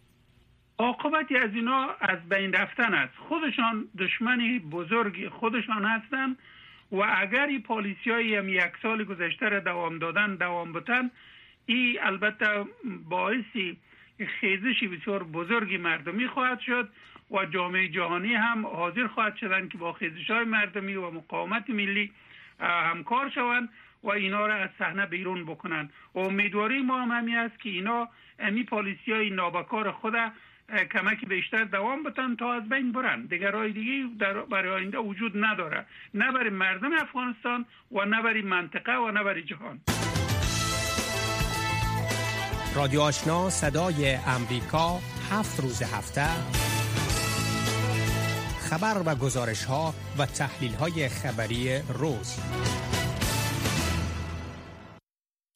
عاقبتی 0.78 1.36
از 1.36 1.50
اینا 1.54 1.88
از 2.00 2.18
بین 2.28 2.52
رفتن 2.52 2.94
است. 2.94 3.14
خودشان 3.28 3.88
دشمنی 3.98 4.58
بزرگی 4.58 5.28
خودشان 5.28 5.84
هستند 5.84 6.36
و 6.92 6.96
اگر 6.96 7.46
این 7.46 7.62
پالیسی 7.62 8.10
های 8.10 8.34
هم 8.34 8.48
یک 8.48 8.72
سال 8.82 9.04
گذشته 9.04 9.48
را 9.48 9.60
دوام 9.60 9.98
دادن 9.98 10.36
دوام 10.36 10.72
بتن 10.72 11.10
این 11.66 11.96
البته 12.02 12.46
باعثی 13.08 13.78
خیزشی 14.26 14.86
بسیار 14.86 15.24
بزرگی 15.24 15.76
مردمی 15.76 16.28
خواهد 16.28 16.60
شد 16.60 16.88
و 17.30 17.44
جامعه 17.46 17.88
جهانی 17.88 18.34
هم 18.34 18.66
حاضر 18.66 19.06
خواهد 19.06 19.36
شدن 19.36 19.68
که 19.68 19.78
با 19.78 19.92
خیزش 19.92 20.30
های 20.30 20.44
مردمی 20.44 20.94
و 20.94 21.10
مقاومت 21.10 21.70
ملی 21.70 22.12
همکار 22.60 23.30
شوند 23.30 23.68
و 24.02 24.10
اینا 24.10 24.46
را 24.46 24.54
از 24.54 24.70
صحنه 24.78 25.06
بیرون 25.06 25.44
بکنن 25.44 25.90
و 26.14 26.18
امیدواری 26.18 26.82
ما 26.82 27.02
هم 27.02 27.10
همی 27.10 27.36
است 27.36 27.60
که 27.60 27.68
اینا 27.70 28.08
امی 28.38 28.64
پالیسی 28.64 29.12
های 29.12 29.30
نابکار 29.30 29.90
خود 29.92 30.14
کمک 30.92 31.24
بیشتر 31.28 31.64
دوام 31.64 32.02
بتن 32.02 32.36
تا 32.36 32.52
از 32.52 32.68
بین 32.68 32.92
برن. 32.92 33.26
دیگر 33.26 33.50
رای 33.50 33.72
دیگه 33.72 34.08
در 34.18 34.40
برای 34.40 34.72
آینده 34.72 34.98
وجود 34.98 35.32
نداره. 35.44 35.86
نه 36.14 36.32
برای 36.32 36.50
مردم 36.50 36.92
افغانستان 36.92 37.64
و 37.92 38.04
نه 38.04 38.22
برای 38.22 38.42
منطقه 38.42 38.96
و 38.96 39.10
نه 39.10 39.24
برای 39.24 39.42
جهان. 39.42 39.80
رادیو 42.74 43.00
آشنا 43.00 43.50
صدای 43.50 44.14
امریکا 44.14 45.00
هفت 45.30 45.60
روز 45.60 45.82
هفته 45.82 46.26
خبر 48.60 49.02
و 49.06 49.14
گزارش 49.14 49.64
ها 49.64 49.94
و 50.18 50.26
تحلیل 50.26 50.74
های 50.74 51.08
خبری 51.08 51.78
روز 51.78 52.34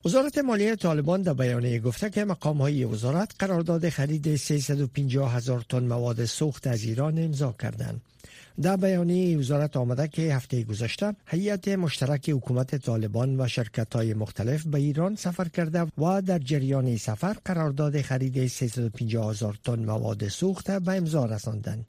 وزارت 0.05 0.38
مالیه 0.38 0.77
طالبان 0.77 1.22
در 1.22 1.35
بیانیه 1.35 1.81
گفته 1.81 2.11
که 2.11 2.25
مقام 2.25 2.59
های 2.62 2.85
وزارت 2.85 3.33
قرارداد 3.38 3.88
خرید 3.88 4.37
350 4.37 5.35
هزار 5.35 5.64
تن 5.68 5.83
مواد 5.83 6.25
سوخت 6.25 6.66
از 6.66 6.85
ایران 6.85 7.18
امضا 7.18 7.55
کردند. 7.62 8.01
در 8.61 8.77
بیانیه 8.77 9.38
وزارت 9.38 9.77
آمده 9.77 10.09
که 10.09 10.35
هفته 10.35 10.62
گذشته 10.62 11.15
هیئت 11.27 11.69
مشترک 11.69 12.31
حکومت 12.31 12.77
طالبان 12.77 13.41
و 13.41 13.49
شرکت 13.49 13.95
های 13.95 14.15
مختلف 14.15 14.67
به 14.67 14.79
ایران 14.79 15.17
سفر 15.17 15.49
کرده 15.49 15.87
و 15.99 16.23
در 16.23 16.38
جریان 16.38 16.97
سفر 16.97 17.37
قرارداد 17.45 18.01
خرید 18.01 18.47
350 18.47 19.31
هزار 19.31 19.59
تن 19.65 19.85
مواد 19.85 20.29
سوخت 20.29 20.71
به 20.71 20.93
امضا 20.93 21.25
رساندند. 21.25 21.87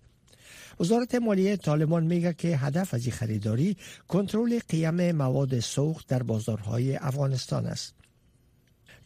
وزارت 0.79 1.15
مالیه 1.15 1.57
طالبان 1.57 2.03
میگه 2.03 2.33
که 2.33 2.57
هدف 2.57 2.93
از 2.93 3.07
خریداری 3.07 3.77
کنترل 4.07 4.59
قیم 4.69 5.11
مواد 5.11 5.59
سوخت 5.59 6.07
در 6.07 6.23
بازارهای 6.23 6.95
افغانستان 6.95 7.65
است. 7.65 8.02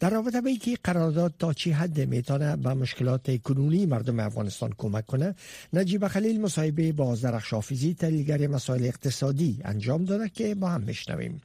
در 0.00 0.10
رابطه 0.10 0.40
به 0.40 0.50
اینکه 0.50 0.78
قرارداد 0.84 1.34
تا 1.38 1.52
چی 1.52 1.70
حد 1.72 2.00
می‌تونه 2.00 2.56
به 2.56 2.74
مشکلات 2.74 3.42
کنونی 3.42 3.86
مردم 3.86 4.20
افغانستان 4.20 4.74
کمک 4.78 5.06
کنه 5.06 5.34
نجیب 5.72 6.08
خلیل 6.08 6.40
مصاحبه 6.40 6.92
با 6.92 7.14
زرخ 7.14 7.44
شافیزی 7.44 7.94
تحلیلگر 7.94 8.46
مسائل 8.46 8.84
اقتصادی 8.84 9.60
انجام 9.64 10.04
داده 10.04 10.28
که 10.28 10.54
با 10.54 10.68
هم 10.68 10.84
بشنویم. 10.84 11.40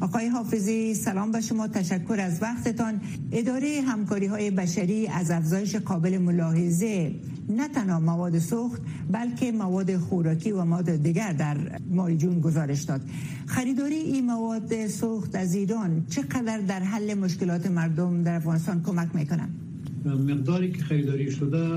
آقای 0.00 0.28
حافظی 0.28 0.94
سلام 0.94 1.32
به 1.32 1.40
شما. 1.40 1.68
تشکر 1.68 2.20
از 2.20 2.42
وقتتان. 2.42 3.00
اداره 3.32 3.80
همکاری 3.86 4.26
های 4.26 4.50
بشری 4.50 5.06
از 5.06 5.30
افزایش 5.30 5.76
قابل 5.76 6.18
ملاحظه 6.18 7.14
نه 7.48 7.68
تنها 7.68 8.00
مواد 8.00 8.38
سوخت 8.38 8.82
بلکه 9.10 9.52
مواد 9.52 9.96
خوراکی 9.96 10.52
و 10.52 10.64
مواد 10.64 10.90
دیگر 10.90 11.32
در 11.32 11.56
مای 11.90 12.16
جون 12.16 12.40
گزارش 12.40 12.82
داد. 12.82 13.00
خریداری 13.46 13.94
این 13.94 14.26
مواد 14.26 14.86
سوخت 14.86 15.34
از 15.34 15.54
ایران 15.54 16.06
چقدر 16.10 16.58
در 16.58 16.80
حل 16.80 17.14
مشکلات 17.14 17.70
مردم 17.70 18.22
در 18.22 18.34
افغانستان 18.34 18.82
کمک 18.82 19.08
می‌کنن 19.14 19.48
مقداری 20.04 20.72
که 20.72 20.82
خریداری 20.82 21.30
شده 21.30 21.68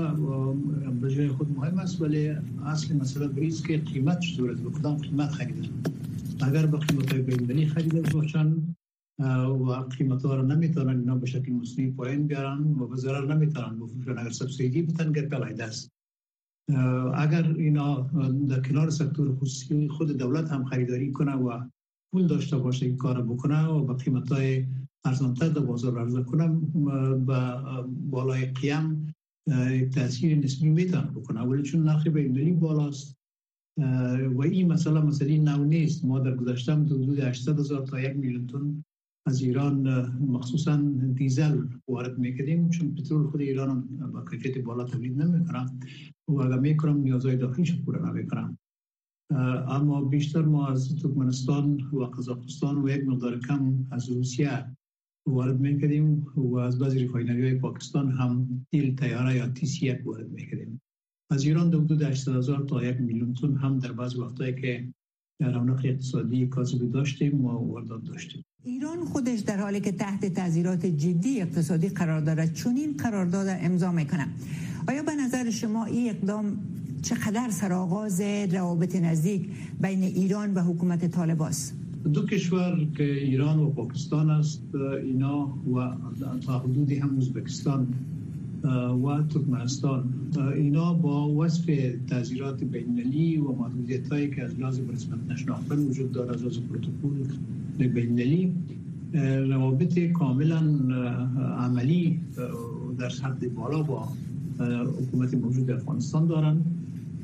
به 1.00 1.14
جای 1.14 1.28
خود 1.28 1.58
مهم 1.58 1.78
است 1.78 2.00
ولی 2.00 2.28
اصل 2.66 2.96
مسئله 2.96 3.28
بریز 3.28 3.62
که 3.62 3.78
قیمت 3.78 4.20
چطور 4.20 4.54
به 4.54 4.70
کدام 4.70 4.96
قیمت 4.96 5.30
خریدن. 5.30 5.68
اگر 6.42 6.66
به 6.66 6.78
قیمت 6.78 7.14
بین‌المللی 7.14 7.66
خریده 7.66 8.00
باشن 8.00 8.76
و 9.66 9.70
قیمت 9.98 10.24
ها 10.24 10.34
را 10.34 10.42
نمی‌تونن 10.42 10.98
اینا 10.98 11.14
به 11.14 11.26
شکل 11.26 11.52
مصنوعی 11.52 11.90
پایین 11.90 12.26
بیارن 12.26 12.58
و 12.58 12.86
به 12.86 12.96
ضرر 12.96 13.34
نمی‌تونن 13.34 13.80
بفروشن. 13.80 14.18
اگر 14.18 14.30
سبسیدی 14.30 14.82
بتن 14.82 15.12
گر 15.12 15.34
است 15.62 15.92
اگر 17.14 17.54
اینا 17.58 18.00
در 18.48 18.60
کنار 18.60 18.90
سکتور 18.90 19.36
خصوصی 19.36 19.88
خود 19.88 20.10
دولت 20.10 20.52
هم 20.52 20.64
خریداری 20.64 21.12
کنه 21.12 21.34
و 21.34 21.60
پول 22.12 22.26
داشته 22.26 22.56
باشه 22.56 22.86
این 22.86 22.96
کار 22.96 23.22
بکنه 23.22 23.66
و 23.66 23.84
به 23.84 23.94
قیمت 23.94 24.32
های 24.32 24.66
ارزانتر 25.04 25.48
در 25.48 25.60
بازار 25.60 25.98
عرضه 25.98 26.22
کنه 26.22 26.48
به 27.26 27.54
بالای 28.10 28.46
قیم 28.46 29.14
تاثیر 29.94 30.38
نسبی 30.38 30.68
می‌تونه 30.68 31.10
بکنه. 31.10 31.40
ولی 31.40 31.62
چون 31.62 31.82
نرخ 31.82 32.06
بین 32.06 32.60
بالاست 32.60 33.16
و 34.34 34.42
این 34.42 34.72
مسئله 34.72 35.00
مسئله 35.00 35.38
نو 35.38 35.64
نیست. 35.64 36.04
ما 36.04 36.18
در 36.18 36.36
گذشته 36.36 36.72
هم 36.72 36.84
حدود 36.84 37.18
800 37.18 37.58
هزار 37.58 37.86
تا 37.86 38.00
یک 38.00 38.16
میلیون 38.16 38.46
تن 38.46 38.84
از 39.26 39.42
ایران 39.42 40.06
مخصوصا 40.26 40.76
دیزل 41.14 41.66
وارد 41.88 42.18
می‌کردیم 42.18 42.68
چون 42.68 42.94
پترول 42.94 43.26
خود 43.26 43.40
ایران 43.40 43.80
با 44.12 44.24
کیفیت 44.30 44.58
بالا 44.58 44.84
تولید 44.84 45.22
نمی‌کنه 45.22 45.80
و 46.28 46.34
اگر 46.34 46.58
می‌کنه 46.58 46.96
نیازهای 46.96 47.36
داخلیش 47.36 47.80
پوره 47.80 48.10
نمی‌کنه. 48.10 48.58
اما 49.68 50.04
بیشتر 50.04 50.42
ما 50.42 50.68
از 50.68 50.96
ترکمنستان 50.96 51.80
و 51.80 52.04
قزاقستان 52.04 52.84
و 52.84 52.88
یک 52.88 53.04
مقدار 53.06 53.38
کم 53.38 53.86
از 53.90 54.08
روسیه 54.08 54.76
وارد 55.26 55.60
می‌کردیم 55.60 56.26
و 56.36 56.56
از 56.56 56.78
بعضی 56.78 56.98
refinery 56.98 57.42
های 57.42 57.54
پاکستان 57.54 58.10
هم 58.10 58.66
تیل 58.70 58.96
تیاره 58.96 59.36
یا 59.36 59.48
TC 59.48 59.92
وارد 59.92 60.30
می‌کردیم. 60.30 60.80
از 61.34 61.44
ایران 61.44 61.70
در 61.70 61.78
حدود 61.78 62.02
800 62.02 62.36
هزار 62.36 62.64
تا 62.68 62.84
یک 62.84 63.00
میلیون 63.00 63.34
تن 63.34 63.56
هم 63.56 63.78
در 63.78 63.92
بعض 63.92 64.16
وقتایی 64.16 64.54
که 64.60 64.84
رونق 65.40 65.80
اقتصادی 65.84 66.46
کاذبی 66.46 66.86
داشتیم 66.88 67.44
و 67.44 67.48
واردات 67.48 68.04
داشتیم. 68.04 68.44
ایران 68.64 69.04
خودش 69.04 69.40
در 69.40 69.60
حالی 69.60 69.80
که 69.80 69.92
تحت 69.92 70.26
تعذیرات 70.26 70.86
جدی 70.86 71.40
اقتصادی 71.40 71.88
قرار 71.88 72.20
دارد 72.20 72.52
چون 72.52 72.76
این 72.76 72.96
قرارداد 72.96 73.46
امضا 73.50 73.92
می‌کنه 73.92 74.26
آیا 74.88 75.02
به 75.02 75.14
نظر 75.14 75.50
شما 75.50 75.84
این 75.84 76.10
اقدام 76.10 76.58
چقدر 77.02 77.50
سرآغاز 77.50 78.20
روابط 78.50 78.96
نزدیک 78.96 79.48
بین 79.80 80.02
ایران 80.02 80.54
و 80.54 80.60
حکومت 80.60 81.10
طالباست 81.10 81.74
دو 82.12 82.26
کشور 82.26 82.86
که 82.96 83.12
ایران 83.12 83.58
و 83.58 83.70
پاکستان 83.70 84.30
است 84.30 84.62
اینا 85.02 85.46
و 85.74 85.96
تا 86.46 86.58
حدودی 86.58 86.96
هم 86.96 87.18
ازبکستان 87.18 87.94
و 88.64 89.22
ترکمنستان. 89.28 90.04
اینا 90.54 90.94
با 90.94 91.28
وصف 91.28 91.70
تعذیرات 92.06 92.64
بین‌المللی 92.64 93.36
و 93.36 93.52
محدودیت 93.52 94.08
هایی 94.12 94.30
که 94.30 94.44
از 94.44 94.60
لازم 94.60 94.88
رسمت 94.88 95.18
نشناختن 95.28 95.78
وجود 95.78 96.12
دارد 96.12 96.46
از 96.46 96.60
پروتکل 96.60 97.32
بین‌المللی 97.78 98.52
روابط 99.48 99.98
کاملا 99.98 100.62
عملی 101.58 102.20
در 102.98 103.08
سطح 103.08 103.48
بالا 103.48 103.82
با 103.82 104.08
حکومت 104.98 105.34
موجود 105.34 105.70
افغانستان 105.70 106.26
دارند 106.26 106.64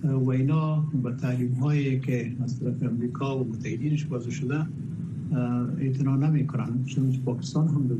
و 0.04 0.30
اینا 0.30 0.84
به 1.02 1.12
تعلیم 1.12 1.52
هایی 1.52 2.00
که 2.00 2.32
از 2.44 2.60
طرف 2.60 2.82
امریکا 2.82 3.38
و 3.38 3.48
متحدینش 3.48 4.04
بازه 4.04 4.30
شده 4.30 4.66
اعتنا 5.78 6.16
نمی 6.16 6.46
کنند 6.46 6.84
چون 6.84 7.12
پاکستان 7.24 7.68
هم 7.68 7.88
به 7.88 7.94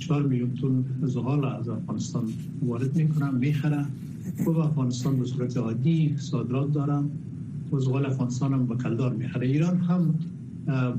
4 0.00 0.22
میلیون 0.22 0.50
تن 0.54 0.84
زغال 1.06 1.44
از 1.44 1.68
افغانستان 1.68 2.24
وارد 2.62 2.96
می‌کنن 2.96 3.34
می‌خره 3.34 3.84
و 4.46 4.50
افغانستان 4.50 5.18
به 5.18 5.24
صورت 5.24 5.56
عادی 5.56 6.14
صادرات 6.18 6.72
دارم. 6.72 7.10
و 7.72 7.78
زغال 7.78 8.06
افغانستان 8.06 8.52
هم 8.52 8.66
به 8.66 8.76
کلدار 8.76 9.12
می‌خره. 9.12 9.46
ایران 9.46 9.76
هم 9.76 10.14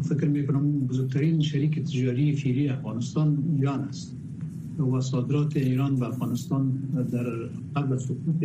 فکر 0.02 0.28
می‌کنم 0.28 0.80
بزرگترین 0.80 1.42
شریک 1.42 1.80
تجاری 1.80 2.34
فیری 2.34 2.70
افغانستان 2.70 3.44
ایران 3.58 3.80
است. 3.80 4.16
و 4.94 5.02
صادرات 5.02 5.58
ایران 5.58 5.96
به 5.96 6.08
افغانستان 6.08 6.72
در 7.12 7.28
قبل 7.76 7.98
سقوط 7.98 8.44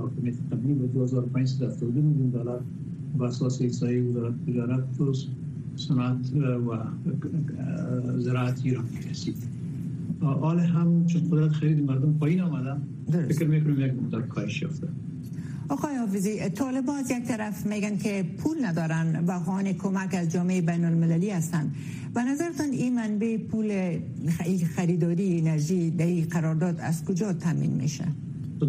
حاکمیت 0.00 0.34
قبلی 0.52 0.74
به 0.74 0.86
2572 0.86 2.02
میلیون 2.02 2.30
دلار 2.30 2.60
به 3.18 3.24
اساس 3.24 3.62
احصایه 3.62 4.02
وزارت 4.02 4.34
تجارت 4.46 5.00
و 5.00 5.12
صنعت 5.76 6.32
و 6.66 6.78
زراعت 8.18 8.60
ایران 8.64 8.84
رسید 9.10 9.53
حال 10.32 10.58
هم 10.58 11.06
چون 11.06 11.22
قدرت 11.30 11.52
خرید 11.52 11.84
مردم 11.84 12.12
پایین 12.18 12.40
آمده 12.40 12.76
فکر 13.28 13.48
می‌کنم 13.48 13.80
یک 13.80 13.92
مقدار 13.92 14.22
کاهش 14.22 14.62
یافته. 14.62 14.88
آقای 15.68 15.96
حافظی 15.96 16.48
طالبان 16.48 16.96
از 16.96 17.10
یک 17.10 17.24
طرف 17.24 17.66
میگن 17.66 17.96
که 17.96 18.24
پول 18.38 18.56
ندارن 18.64 19.24
و 19.26 19.38
خواهان 19.38 19.72
کمک 19.72 20.14
از 20.14 20.28
جامعه 20.32 20.60
بین 20.60 20.84
المللی 20.84 21.30
هستند 21.30 21.74
به 22.14 22.22
نظرتان 22.22 22.70
این 22.70 22.94
منبع 22.94 23.36
پول 23.36 23.98
خریداری 24.76 25.40
انرژی 25.40 25.90
در 25.90 26.06
این 26.06 26.24
قرارداد 26.24 26.80
از 26.80 27.04
کجا 27.04 27.32
تامین 27.32 27.70
میشه؟ 27.70 28.04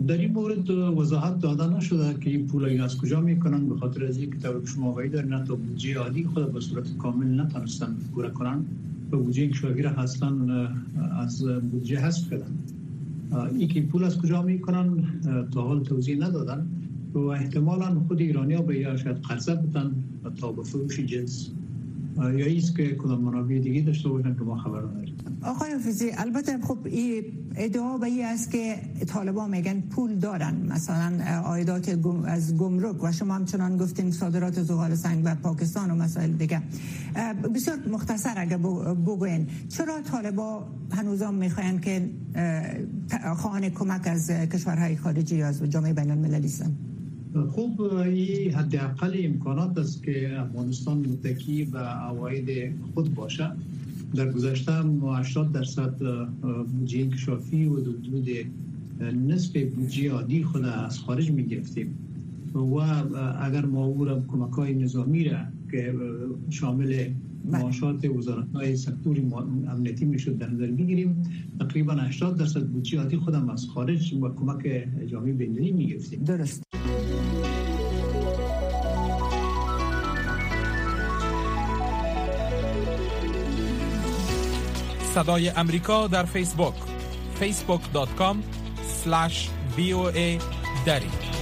در 0.08 0.18
این 0.18 0.32
مورد 0.32 0.70
وضاحت 0.70 1.40
داده 1.40 1.78
نشده 1.78 2.20
که 2.22 2.30
این 2.30 2.48
پول 2.48 2.82
از 2.82 2.98
کجا 2.98 3.22
می‌کنن؟ 3.22 3.70
به 3.70 3.76
خاطر 3.76 4.06
از 4.06 4.18
اینکه 4.18 4.38
طور 4.38 4.66
شما 4.66 4.90
آقایی 4.90 5.10
دارین 5.10 5.44
تا 5.44 5.56
بودجه 5.56 5.98
عادی 5.98 6.24
خود 6.24 6.54
به 6.54 6.60
صورت 6.60 6.98
کامل 6.98 7.42
نتونستن 7.42 7.96
پوره 8.14 8.30
کنن. 8.30 8.66
به 9.12 9.18
بودجه 9.18 9.48
کشورگیر 9.48 9.88
هستن 9.88 10.50
از 11.20 11.44
بودجه 11.44 12.00
حذف 12.00 12.30
کردن. 12.30 12.52
این 13.52 13.68
که 13.68 13.82
پول 13.82 14.04
از 14.04 14.22
کجا 14.22 14.42
می‌کنن 14.42 15.04
تا 15.52 15.62
حال 15.62 15.84
توضیح 15.84 16.18
ندادن. 16.18 16.68
و 17.14 17.20
احتمالا 17.20 18.00
خود 18.08 18.22
ایرانی 18.22 18.54
ها 18.54 18.62
به 18.62 18.80
یا 18.80 18.98
شاید 18.98 19.18
قرضه 19.18 19.56
بودن 19.56 20.04
تا 20.38 20.52
به 20.52 20.64
فروش 20.64 21.00
جنس. 21.00 21.52
یا 22.18 22.46
ایست 22.46 22.78
که 22.78 22.96
کدام 22.96 23.22
منابع 23.22 23.60
دیگه 23.60 23.82
داشته 23.82 24.10
باشن 24.10 24.36
که 24.36 24.42
ما 24.42 24.58
خبر 24.58 24.82
نداریم. 24.82 25.16
آقای 25.46 25.72
حافظی 25.72 26.12
البته 26.18 26.58
خب 26.58 26.78
ادعا 27.56 27.98
به 27.98 28.06
این 28.06 28.26
است 28.26 28.52
که 28.52 28.76
طالبان 29.08 29.50
میگن 29.50 29.82
پول 29.82 30.16
دارن. 30.16 30.56
مثلا 30.70 31.42
آیدات 31.46 32.00
از 32.26 32.58
گمرک 32.58 33.04
و 33.04 33.12
شما 33.12 33.34
همچنان 33.36 33.78
گفتین 33.78 34.12
صادرات 34.12 34.62
زغال 34.64 34.96
سنگ 34.96 35.22
و 35.26 35.36
پاکستان 35.36 35.92
و 35.92 35.96
مسائل 35.96 36.32
دیگه. 36.32 36.62
بسیار 37.56 37.78
مختصر 37.92 38.34
اگه 38.38 38.58
بگوین 39.08 39.48
چرا 39.70 40.02
طالبا 40.02 40.68
هنوزا 40.92 41.32
می‌خواین 41.32 41.80
که 41.80 42.10
خواهان 43.36 43.70
کمک 43.70 44.08
از 44.08 44.32
کشورهای 44.32 44.96
خارجی 44.96 45.42
از 45.42 45.64
جامعه 45.64 45.94
بین 45.94 46.12
المللی 46.12 46.50
خوب 47.52 47.82
این 47.82 48.54
حداقل 48.54 49.14
امکانات 49.24 49.78
است 49.78 50.04
که 50.04 50.40
افغانستان 50.40 50.98
متکی 50.98 51.66
به 51.66 51.80
عواید 51.80 52.72
خود 52.94 53.16
باشه 53.16 53.52
در 54.16 54.32
گذشته 54.32 54.82
ما 54.82 55.16
80 55.16 55.52
درصد 55.52 55.96
بودجه 56.72 57.00
انکشافی 57.00 57.66
و 57.66 57.74
حدود 57.74 58.28
نصف 59.28 59.58
بودجه 59.58 60.12
عادی 60.12 60.44
خود 60.44 60.66
از 60.66 61.00
خارج 61.00 61.32
می 61.32 61.46
گرفتیم. 61.46 61.98
و 62.56 62.76
اگر 63.40 63.66
ما 63.66 63.86
او 63.86 64.06
را 64.06 64.24
کمک 64.28 64.54
های 64.54 64.74
نظامی 64.74 65.24
را 65.24 65.38
که 65.72 65.94
شامل 66.50 66.88
بله. 66.88 67.14
معاشات 67.52 68.06
وزارت 68.06 68.52
های 68.54 68.76
سکتور 68.76 69.18
امنیتی 69.68 70.06
می‌شد 70.06 70.38
در 70.38 70.50
نظر 70.50 70.68
بگیریم 70.68 71.24
تقریبا 71.60 71.94
80 71.94 72.38
درصد 72.38 72.68
بودجه 72.68 73.00
عادی 73.00 73.18
خودم 73.18 73.50
از 73.50 73.66
خارج 73.66 74.14
و 74.14 74.30
کمک 74.30 74.88
جامعه 75.08 75.34
بین‌المللی 75.34 75.72
می 75.72 75.88
گرفتیم. 75.88 76.24
درست. 76.24 76.75
صدای 85.16 85.50
امریکا 85.50 86.08
در 86.08 86.26
فیسبوک. 86.26 86.74
facebook.com 87.42 88.36
slash 89.06 89.50
voa 89.78 90.40
دری. 90.86 91.35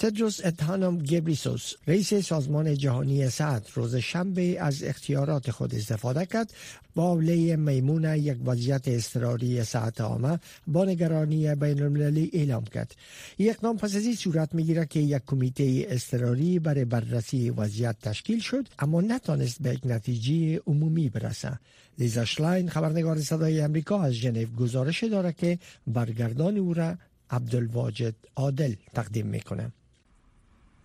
تدروس 0.00 0.40
ادهانم 0.44 0.98
گبریسوس 0.98 1.72
رئیس 1.86 2.14
سازمان 2.14 2.74
جهانی 2.74 3.28
صحت 3.28 3.70
روز 3.70 3.96
شنبه 3.96 4.56
از 4.60 4.82
اختیارات 4.82 5.50
خود 5.50 5.74
استفاده 5.74 6.26
کرد. 6.26 6.52
با 6.94 7.10
حوله 7.14 7.56
میمون 7.56 8.16
یک 8.16 8.36
وضعیت 8.44 8.88
اضطراری 8.88 9.64
صحت 9.64 10.00
عامه 10.00 10.38
با 10.66 10.84
نگرانی 10.84 11.54
بین 11.54 11.82
المللی 11.82 12.30
اعلام 12.32 12.64
کرد. 12.64 12.94
یک 13.38 13.50
اقدام 13.50 13.76
پس 13.76 13.96
از 13.96 14.04
این 14.04 14.14
صورت 14.14 14.54
می‌گیره 14.54 14.86
که 14.86 15.00
یک 15.00 15.22
کمیته 15.26 15.86
اضطراری 15.88 16.58
برای 16.58 16.84
بررسی 16.84 17.50
وضعیت 17.50 17.96
تشکیل 18.02 18.40
شد 18.40 18.68
اما 18.78 19.00
نتانست 19.00 19.62
به 19.62 19.74
یک 19.74 19.80
نتیجه 19.84 20.60
عمومی 20.66 21.08
برسه 21.08 21.58
لیزا 21.98 22.24
شلاین 22.24 22.68
خبرنگار 22.68 23.20
صدای 23.20 23.60
امریکا 23.60 24.02
از 24.02 24.12
ژنو 24.12 24.44
گزارش 24.44 25.04
داره 25.04 25.32
که 25.32 25.58
برگردان 25.86 26.56
او 26.56 26.74
را 26.74 26.96
عبدالواجد 27.30 28.14
عادل 28.36 28.74
تقدیم 28.94 29.26
می‌کنه 29.26 29.72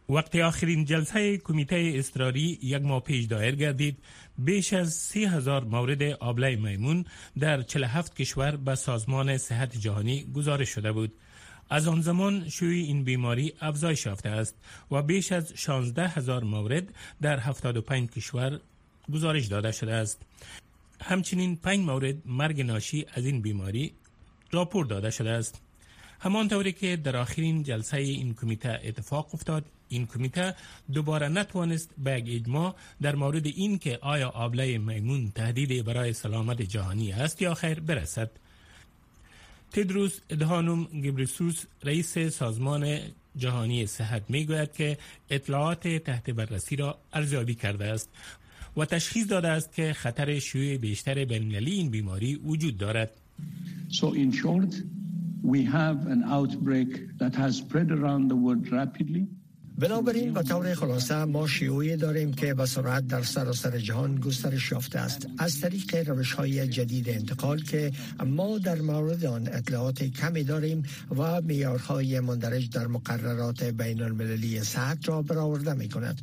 وقتی 0.09 0.41
آخرین 0.41 0.85
جلسه 0.85 1.37
کمیته 1.37 1.91
اضطراری 1.95 2.59
یک 2.63 2.81
ماه 2.81 3.03
پیش 3.03 3.25
دایر 3.25 3.55
گردید 3.55 3.97
بیش 4.37 4.73
از 4.73 4.93
سی 4.93 5.25
هزار 5.25 5.63
مورد 5.63 6.03
آبله 6.03 6.55
میمون 6.55 7.05
در 7.39 7.61
47 7.61 8.15
کشور 8.15 8.55
به 8.55 8.75
سازمان 8.75 9.37
صحت 9.37 9.77
جهانی 9.77 10.23
گزارش 10.35 10.69
شده 10.69 10.91
بود. 10.91 11.13
از 11.69 11.87
آن 11.87 12.01
زمان 12.01 12.49
شوی 12.49 12.81
این 12.81 13.03
بیماری 13.03 13.53
افزایش 13.61 14.05
یافته 14.05 14.29
است 14.29 14.55
و 14.91 15.01
بیش 15.01 15.31
از 15.31 15.53
16 15.55 16.07
هزار 16.07 16.43
مورد 16.43 16.93
در 17.21 17.39
75 17.39 18.09
کشور 18.09 18.59
گزارش 19.13 19.45
داده 19.45 19.71
شده 19.71 19.93
است. 19.93 20.21
همچنین 21.01 21.55
پنج 21.55 21.79
مورد 21.79 22.15
مرگ 22.25 22.61
ناشی 22.61 23.05
از 23.13 23.25
این 23.25 23.41
بیماری 23.41 23.93
راپور 24.51 24.85
داده 24.85 25.11
شده 25.11 25.29
است. 25.29 25.61
همانطوری 26.19 26.71
که 26.73 26.95
در 26.95 27.17
آخرین 27.17 27.63
جلسه 27.63 27.97
این 27.97 28.33
کمیته 28.33 28.79
اتفاق 28.83 29.29
افتاد 29.33 29.65
این 29.89 30.05
کمیته 30.07 30.55
دوباره 30.93 31.27
نتوانست 31.27 31.89
به 31.97 32.19
یک 32.19 32.25
اجماع 32.41 32.75
در 33.01 33.15
مورد 33.15 33.45
این 33.45 33.77
که 33.77 33.99
آیا 34.01 34.29
آبله 34.29 34.77
میمون 34.77 35.31
تهدید 35.35 35.85
برای 35.85 36.13
سلامت 36.13 36.61
جهانی 36.61 37.11
است 37.11 37.41
یا 37.41 37.53
خیر 37.53 37.79
برسد 37.79 38.29
تدروس 39.71 40.19
ادهانوم 40.29 40.83
گبرسوس 40.83 41.65
رئیس 41.83 42.17
سازمان 42.17 42.97
جهانی 43.37 43.85
صحت 43.85 44.23
می 44.29 44.45
گوید 44.45 44.73
که 44.73 44.97
اطلاعات 45.29 45.87
تحت 45.87 46.29
بررسی 46.29 46.75
را 46.75 46.97
ارزیابی 47.13 47.55
کرده 47.55 47.85
است 47.85 48.09
و 48.77 48.85
تشخیص 48.85 49.29
داده 49.29 49.47
است 49.47 49.73
که 49.73 49.93
خطر 49.93 50.39
شیوع 50.39 50.77
بیشتر 50.77 51.25
بین 51.25 51.55
این 51.55 51.89
بیماری 51.89 52.35
وجود 52.35 52.77
دارد. 52.77 53.11
So 53.89 54.13
in 54.13 54.31
short, 54.31 54.73
we 55.43 55.63
have 55.63 56.07
an 56.07 56.23
outbreak 56.37 56.91
that 57.19 57.35
has 57.35 57.57
spread 57.57 57.91
around 57.91 58.23
the 58.31 58.35
world 58.35 58.71
rapidly. 58.71 59.27
بنابراین 59.77 60.33
به 60.33 60.43
طور 60.43 60.73
خلاصه 60.73 61.25
ما 61.25 61.47
شیوعی 61.47 61.95
داریم 61.95 62.33
که 62.33 62.53
به 62.53 62.65
سرعت 62.65 63.07
در 63.07 63.23
سراسر 63.23 63.77
جهان 63.77 64.15
گسترش 64.15 64.71
یافته 64.71 64.99
است. 64.99 65.27
از 65.37 65.61
طریق 65.61 66.09
روش 66.09 66.33
های 66.33 66.67
جدید 66.67 67.09
انتقال 67.09 67.61
که 67.61 67.91
ما 68.25 68.57
در 68.57 68.81
مورد 68.81 69.25
آن 69.25 69.47
اطلاعات 69.51 70.03
کمی 70.03 70.43
داریم 70.43 70.83
و 71.17 71.41
میارهای 71.41 72.19
مندرج 72.19 72.69
در 72.69 72.87
مقررات 72.87 73.63
بین 73.63 74.01
المللی 74.01 74.63
صحت 74.63 75.09
را 75.09 75.21
برآورده 75.21 75.73
می 75.73 75.89
کند 75.89 76.21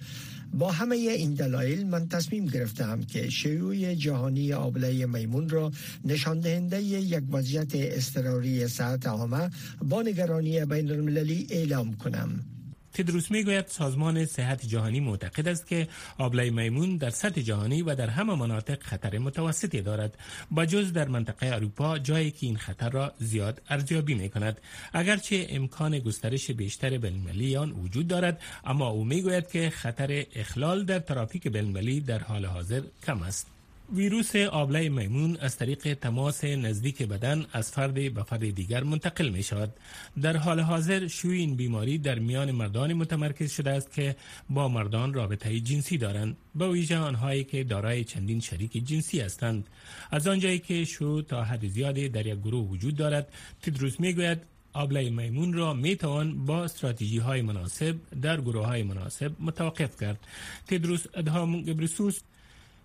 با 0.55 0.73
همه 0.73 0.97
این 0.97 1.35
دلایل 1.35 1.87
من 1.87 2.09
تصمیم 2.09 2.47
گرفتم 2.47 3.03
که 3.03 3.31
شیوع 3.31 3.95
جهانی 3.95 4.53
آبله 4.53 5.07
میمون 5.07 5.49
را 5.49 5.73
نشان 6.05 6.41
دهنده 6.41 6.83
یک 6.83 7.25
وضعیت 7.33 7.71
اضطراری 7.75 8.69
صحت 8.69 9.07
عامه 9.07 9.51
با 9.83 10.03
نگرانی 10.03 10.65
بین 10.65 10.91
المللی 10.91 11.47
اعلام 11.51 11.95
کنم. 11.95 12.45
تدروس 12.94 13.31
می‌گوید 13.31 13.66
سازمان 13.66 14.24
صحت 14.24 14.66
جهانی 14.66 15.00
معتقد 15.00 15.48
است 15.48 15.66
که 15.66 15.88
آبله 16.18 16.50
میمون 16.50 16.96
در 16.96 17.11
سطح 17.11 17.40
جهانی 17.40 17.83
و 17.83 17.94
در 17.94 18.11
همه 18.11 18.35
مناطق 18.35 18.83
خطر 18.83 19.18
متوسطی 19.18 19.81
دارد. 19.81 20.18
با 20.50 20.66
جز 20.66 20.92
در 20.92 21.09
منطقه 21.09 21.46
اروپا 21.46 21.98
جایی 21.98 22.31
که 22.31 22.46
این 22.46 22.57
خطر 22.57 22.90
را 22.90 23.12
زیاد 23.18 23.62
ارزیابی 23.68 24.14
می 24.14 24.28
کند 24.28 24.61
اگرچه 24.92 25.46
امکان 25.50 25.98
گسترش 25.98 26.50
بیشتر 26.50 26.98
بینالمللی 26.98 27.57
آن 27.57 27.72
وجود 27.72 28.09
دارد 28.09 28.40
اما 28.64 28.88
او 28.88 29.05
می‌گوید 29.05 29.48
که 29.48 29.70
خطر 29.70 30.24
اخلال 30.35 30.85
در 30.85 30.98
ترافیک 30.98 31.48
بینالمللی 31.48 32.00
در 32.00 32.18
حال 32.18 32.44
حاضر 32.46 32.83
کم 33.07 33.22
است. 33.22 33.62
ویروس 33.94 34.37
آبله 34.37 34.88
میمون 34.88 35.37
از 35.40 35.57
طریق 35.57 35.94
تماس 35.94 36.44
نزدیک 36.44 37.02
بدن 37.02 37.46
از 37.52 37.70
فرد 37.70 37.94
به 38.14 38.22
فرد 38.22 38.50
دیگر 38.50 38.83
منتقل 38.83 39.28
می 39.28 39.42
شود. 39.42 39.74
در 40.22 40.37
حال 40.37 40.61
حاضر 40.61 41.07
شوی 41.07 41.38
این 41.38 41.57
بیماری 41.57 41.98
در 41.98 42.18
میان 42.18 42.50
مردان 42.50 42.92
متمرکز 42.92 43.52
شده 43.52 43.70
است 43.70 43.92
که 43.92 44.16
با 44.50 44.68
مردان 44.68 45.14
رابطه 45.14 45.61
جنسی 45.61 45.98
دارند. 45.98 46.37
به 46.55 46.68
ویژه 46.68 46.98
آنهایی 46.98 47.44
که 47.44 47.64
دارای 47.64 48.05
چندین 48.05 48.40
شریک 48.40 48.72
جنسی 48.87 49.20
هستند. 49.20 49.66
از 50.11 50.26
آنجایی 50.26 50.59
که 50.59 50.85
شو 50.85 51.22
تا 51.22 51.44
حد 51.44 51.68
زیادی 51.68 52.09
در 52.09 52.26
یک 52.26 52.38
گروه 52.38 52.68
وجود 52.68 52.96
دارد 52.96 53.33
تدروس 53.62 54.00
می 54.00 54.12
گوید 54.12 54.38
آبله 54.72 55.11
میمون 55.11 55.52
را 55.52 55.74
می 55.74 55.96
توان 55.96 56.44
با 56.46 56.64
استراتژی 56.64 57.18
های 57.18 57.42
مناسب 57.42 57.96
در 58.22 58.40
گروه 58.40 58.66
های 58.66 58.83
مناسب 58.83 59.33
متوقف 59.40 60.00
کرد. 60.00 60.18
تدروس 60.66 61.05
ادهام 61.14 61.62
گبرسوس 61.62 62.20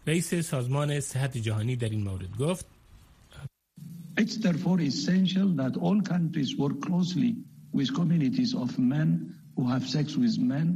رئیس 0.08 0.36
سازمان 0.36 1.00
صحت 1.00 1.38
جهانی 1.38 1.76
در 1.76 1.90
این 1.90 2.04
مورد 2.04 2.38
گفت 2.38 2.66
It's 4.20 4.38
therefore 4.38 4.80
essential 4.82 5.48
that 5.62 5.74
all 5.86 6.02
countries 6.02 6.52
work 6.58 6.78
closely 6.88 7.32
with 7.78 7.90
communities 7.94 8.52
of 8.64 8.70
men 8.80 9.08
who 9.56 9.64
have 9.74 9.84
sex 9.96 10.08
with 10.24 10.36
men 10.40 10.68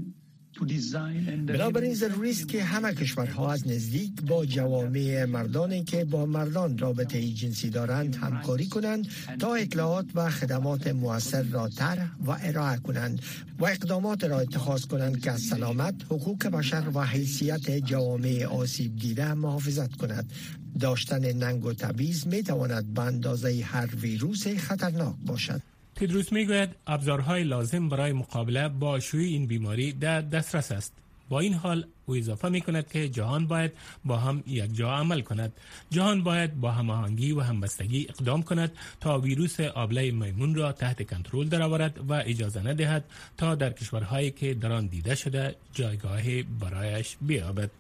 بنابراین 1.48 1.94
ضروری 1.94 2.32
است 2.32 2.48
که 2.48 2.64
همه 2.64 2.94
کشورها 2.94 3.52
از 3.52 3.68
نزدیک 3.68 4.22
با 4.22 4.46
جوامع 4.46 5.26
مردانی 5.26 5.84
که 5.84 6.06
با 6.06 6.26
مردان 6.26 6.78
رابطه 6.78 7.28
جنسی 7.28 7.70
دارند 7.70 8.16
همکاری 8.16 8.68
کنند 8.68 9.08
تا 9.40 9.56
اطلاعات 9.56 10.06
و 10.16 10.30
خدمات 10.30 10.88
موثر 10.88 11.44
را 11.44 11.70
طرح 11.70 12.12
و 12.26 12.38
ارائه 12.42 12.78
کنند 12.78 13.22
و 13.60 13.66
اقدامات 13.66 14.24
را 14.24 14.40
اتخاذ 14.40 14.86
کنند 14.86 15.22
که 15.22 15.32
از 15.32 15.42
سلامت 15.42 15.96
حقوق 16.06 16.48
بشر 16.48 16.84
و 16.94 17.06
حیثیت 17.06 17.78
جوامع 17.78 18.46
آسیب 18.46 18.96
دیده 18.96 19.34
محافظت 19.34 19.96
کند. 19.96 20.32
داشتن 20.80 21.26
ننگ 21.26 21.66
و 21.66 21.74
تبعیض 21.74 22.28
می 22.28 22.44
تواند 22.44 22.94
به 22.94 23.02
اندازه 23.02 23.62
هر 23.64 23.90
ویروس 24.02 24.48
خطرناک 24.48 25.16
باشد. 25.26 25.62
تدروس 26.02 26.34
می‌گوید 26.34 26.70
ابزارهای 26.88 27.44
لازم 27.44 27.90
برای 27.90 28.14
مقابله 28.14 28.68
با 28.70 29.00
شیوع 29.00 29.24
این 29.24 29.48
بیماری 29.48 29.92
در 29.92 30.22
دسترس 30.22 30.72
است. 30.72 30.94
با 31.30 31.40
این 31.40 31.54
حال 31.54 31.86
او 32.06 32.16
اضافه 32.16 32.50
می 32.50 32.62
کند 32.62 32.88
که 32.88 33.10
جهان 33.10 33.48
باید 33.48 33.72
با 34.06 34.18
هم 34.18 34.44
یک 34.48 34.76
جا 34.76 34.92
عمل 34.92 35.22
کند. 35.22 35.54
جهان 35.92 36.24
باید 36.24 36.60
با 36.60 36.72
هماهنگی 36.72 37.32
و 37.32 37.42
همبستگی 37.42 38.08
اقدام 38.10 38.44
کند 38.44 38.72
تا 39.00 39.20
ویروس 39.20 39.60
آبله 39.60 40.12
میمون 40.12 40.56
را 40.56 40.72
تحت 40.72 41.10
کنترل 41.10 41.48
درآورد 41.48 42.00
و 42.10 42.14
اجازه 42.26 42.68
ندهد 42.68 43.04
تا 43.38 43.56
در 43.56 43.70
کشورهایی 43.70 44.32
که 44.32 44.54
در 44.54 44.72
آن 44.72 44.88
دیده 44.88 45.16
شده 45.16 45.56
جایگاه 45.74 46.22
برایش 46.44 47.18
بیابد. 47.22 47.72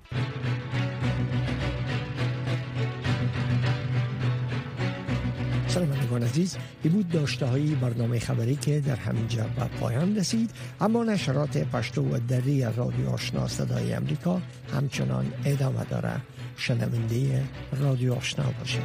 شنوندگان 5.72 6.24
عزیز. 6.24 6.58
ای 6.84 6.90
بود 6.90 7.10
داشته 7.10 7.46
های 7.46 7.76
برنامه 7.76 8.20
خبری 8.20 8.56
که 8.56 8.80
در 8.80 8.96
همینجا 8.96 9.44
به 9.44 9.66
پایان 9.80 10.16
رسید. 10.16 10.52
اما 10.82 11.04
نشرات 11.04 11.58
پشتو 11.58 12.02
و 12.02 12.20
دری 12.28 12.64
رادیو 12.64 13.10
آشنا 13.10 13.48
صدای 13.48 13.94
امریکا 13.94 14.42
همچنان 14.74 15.34
ادامه 15.46 15.84
داره. 15.84 16.22
شنونده 16.58 17.44
رادیو 17.82 18.14
آشنا 18.14 18.46
باشید. 18.60 18.82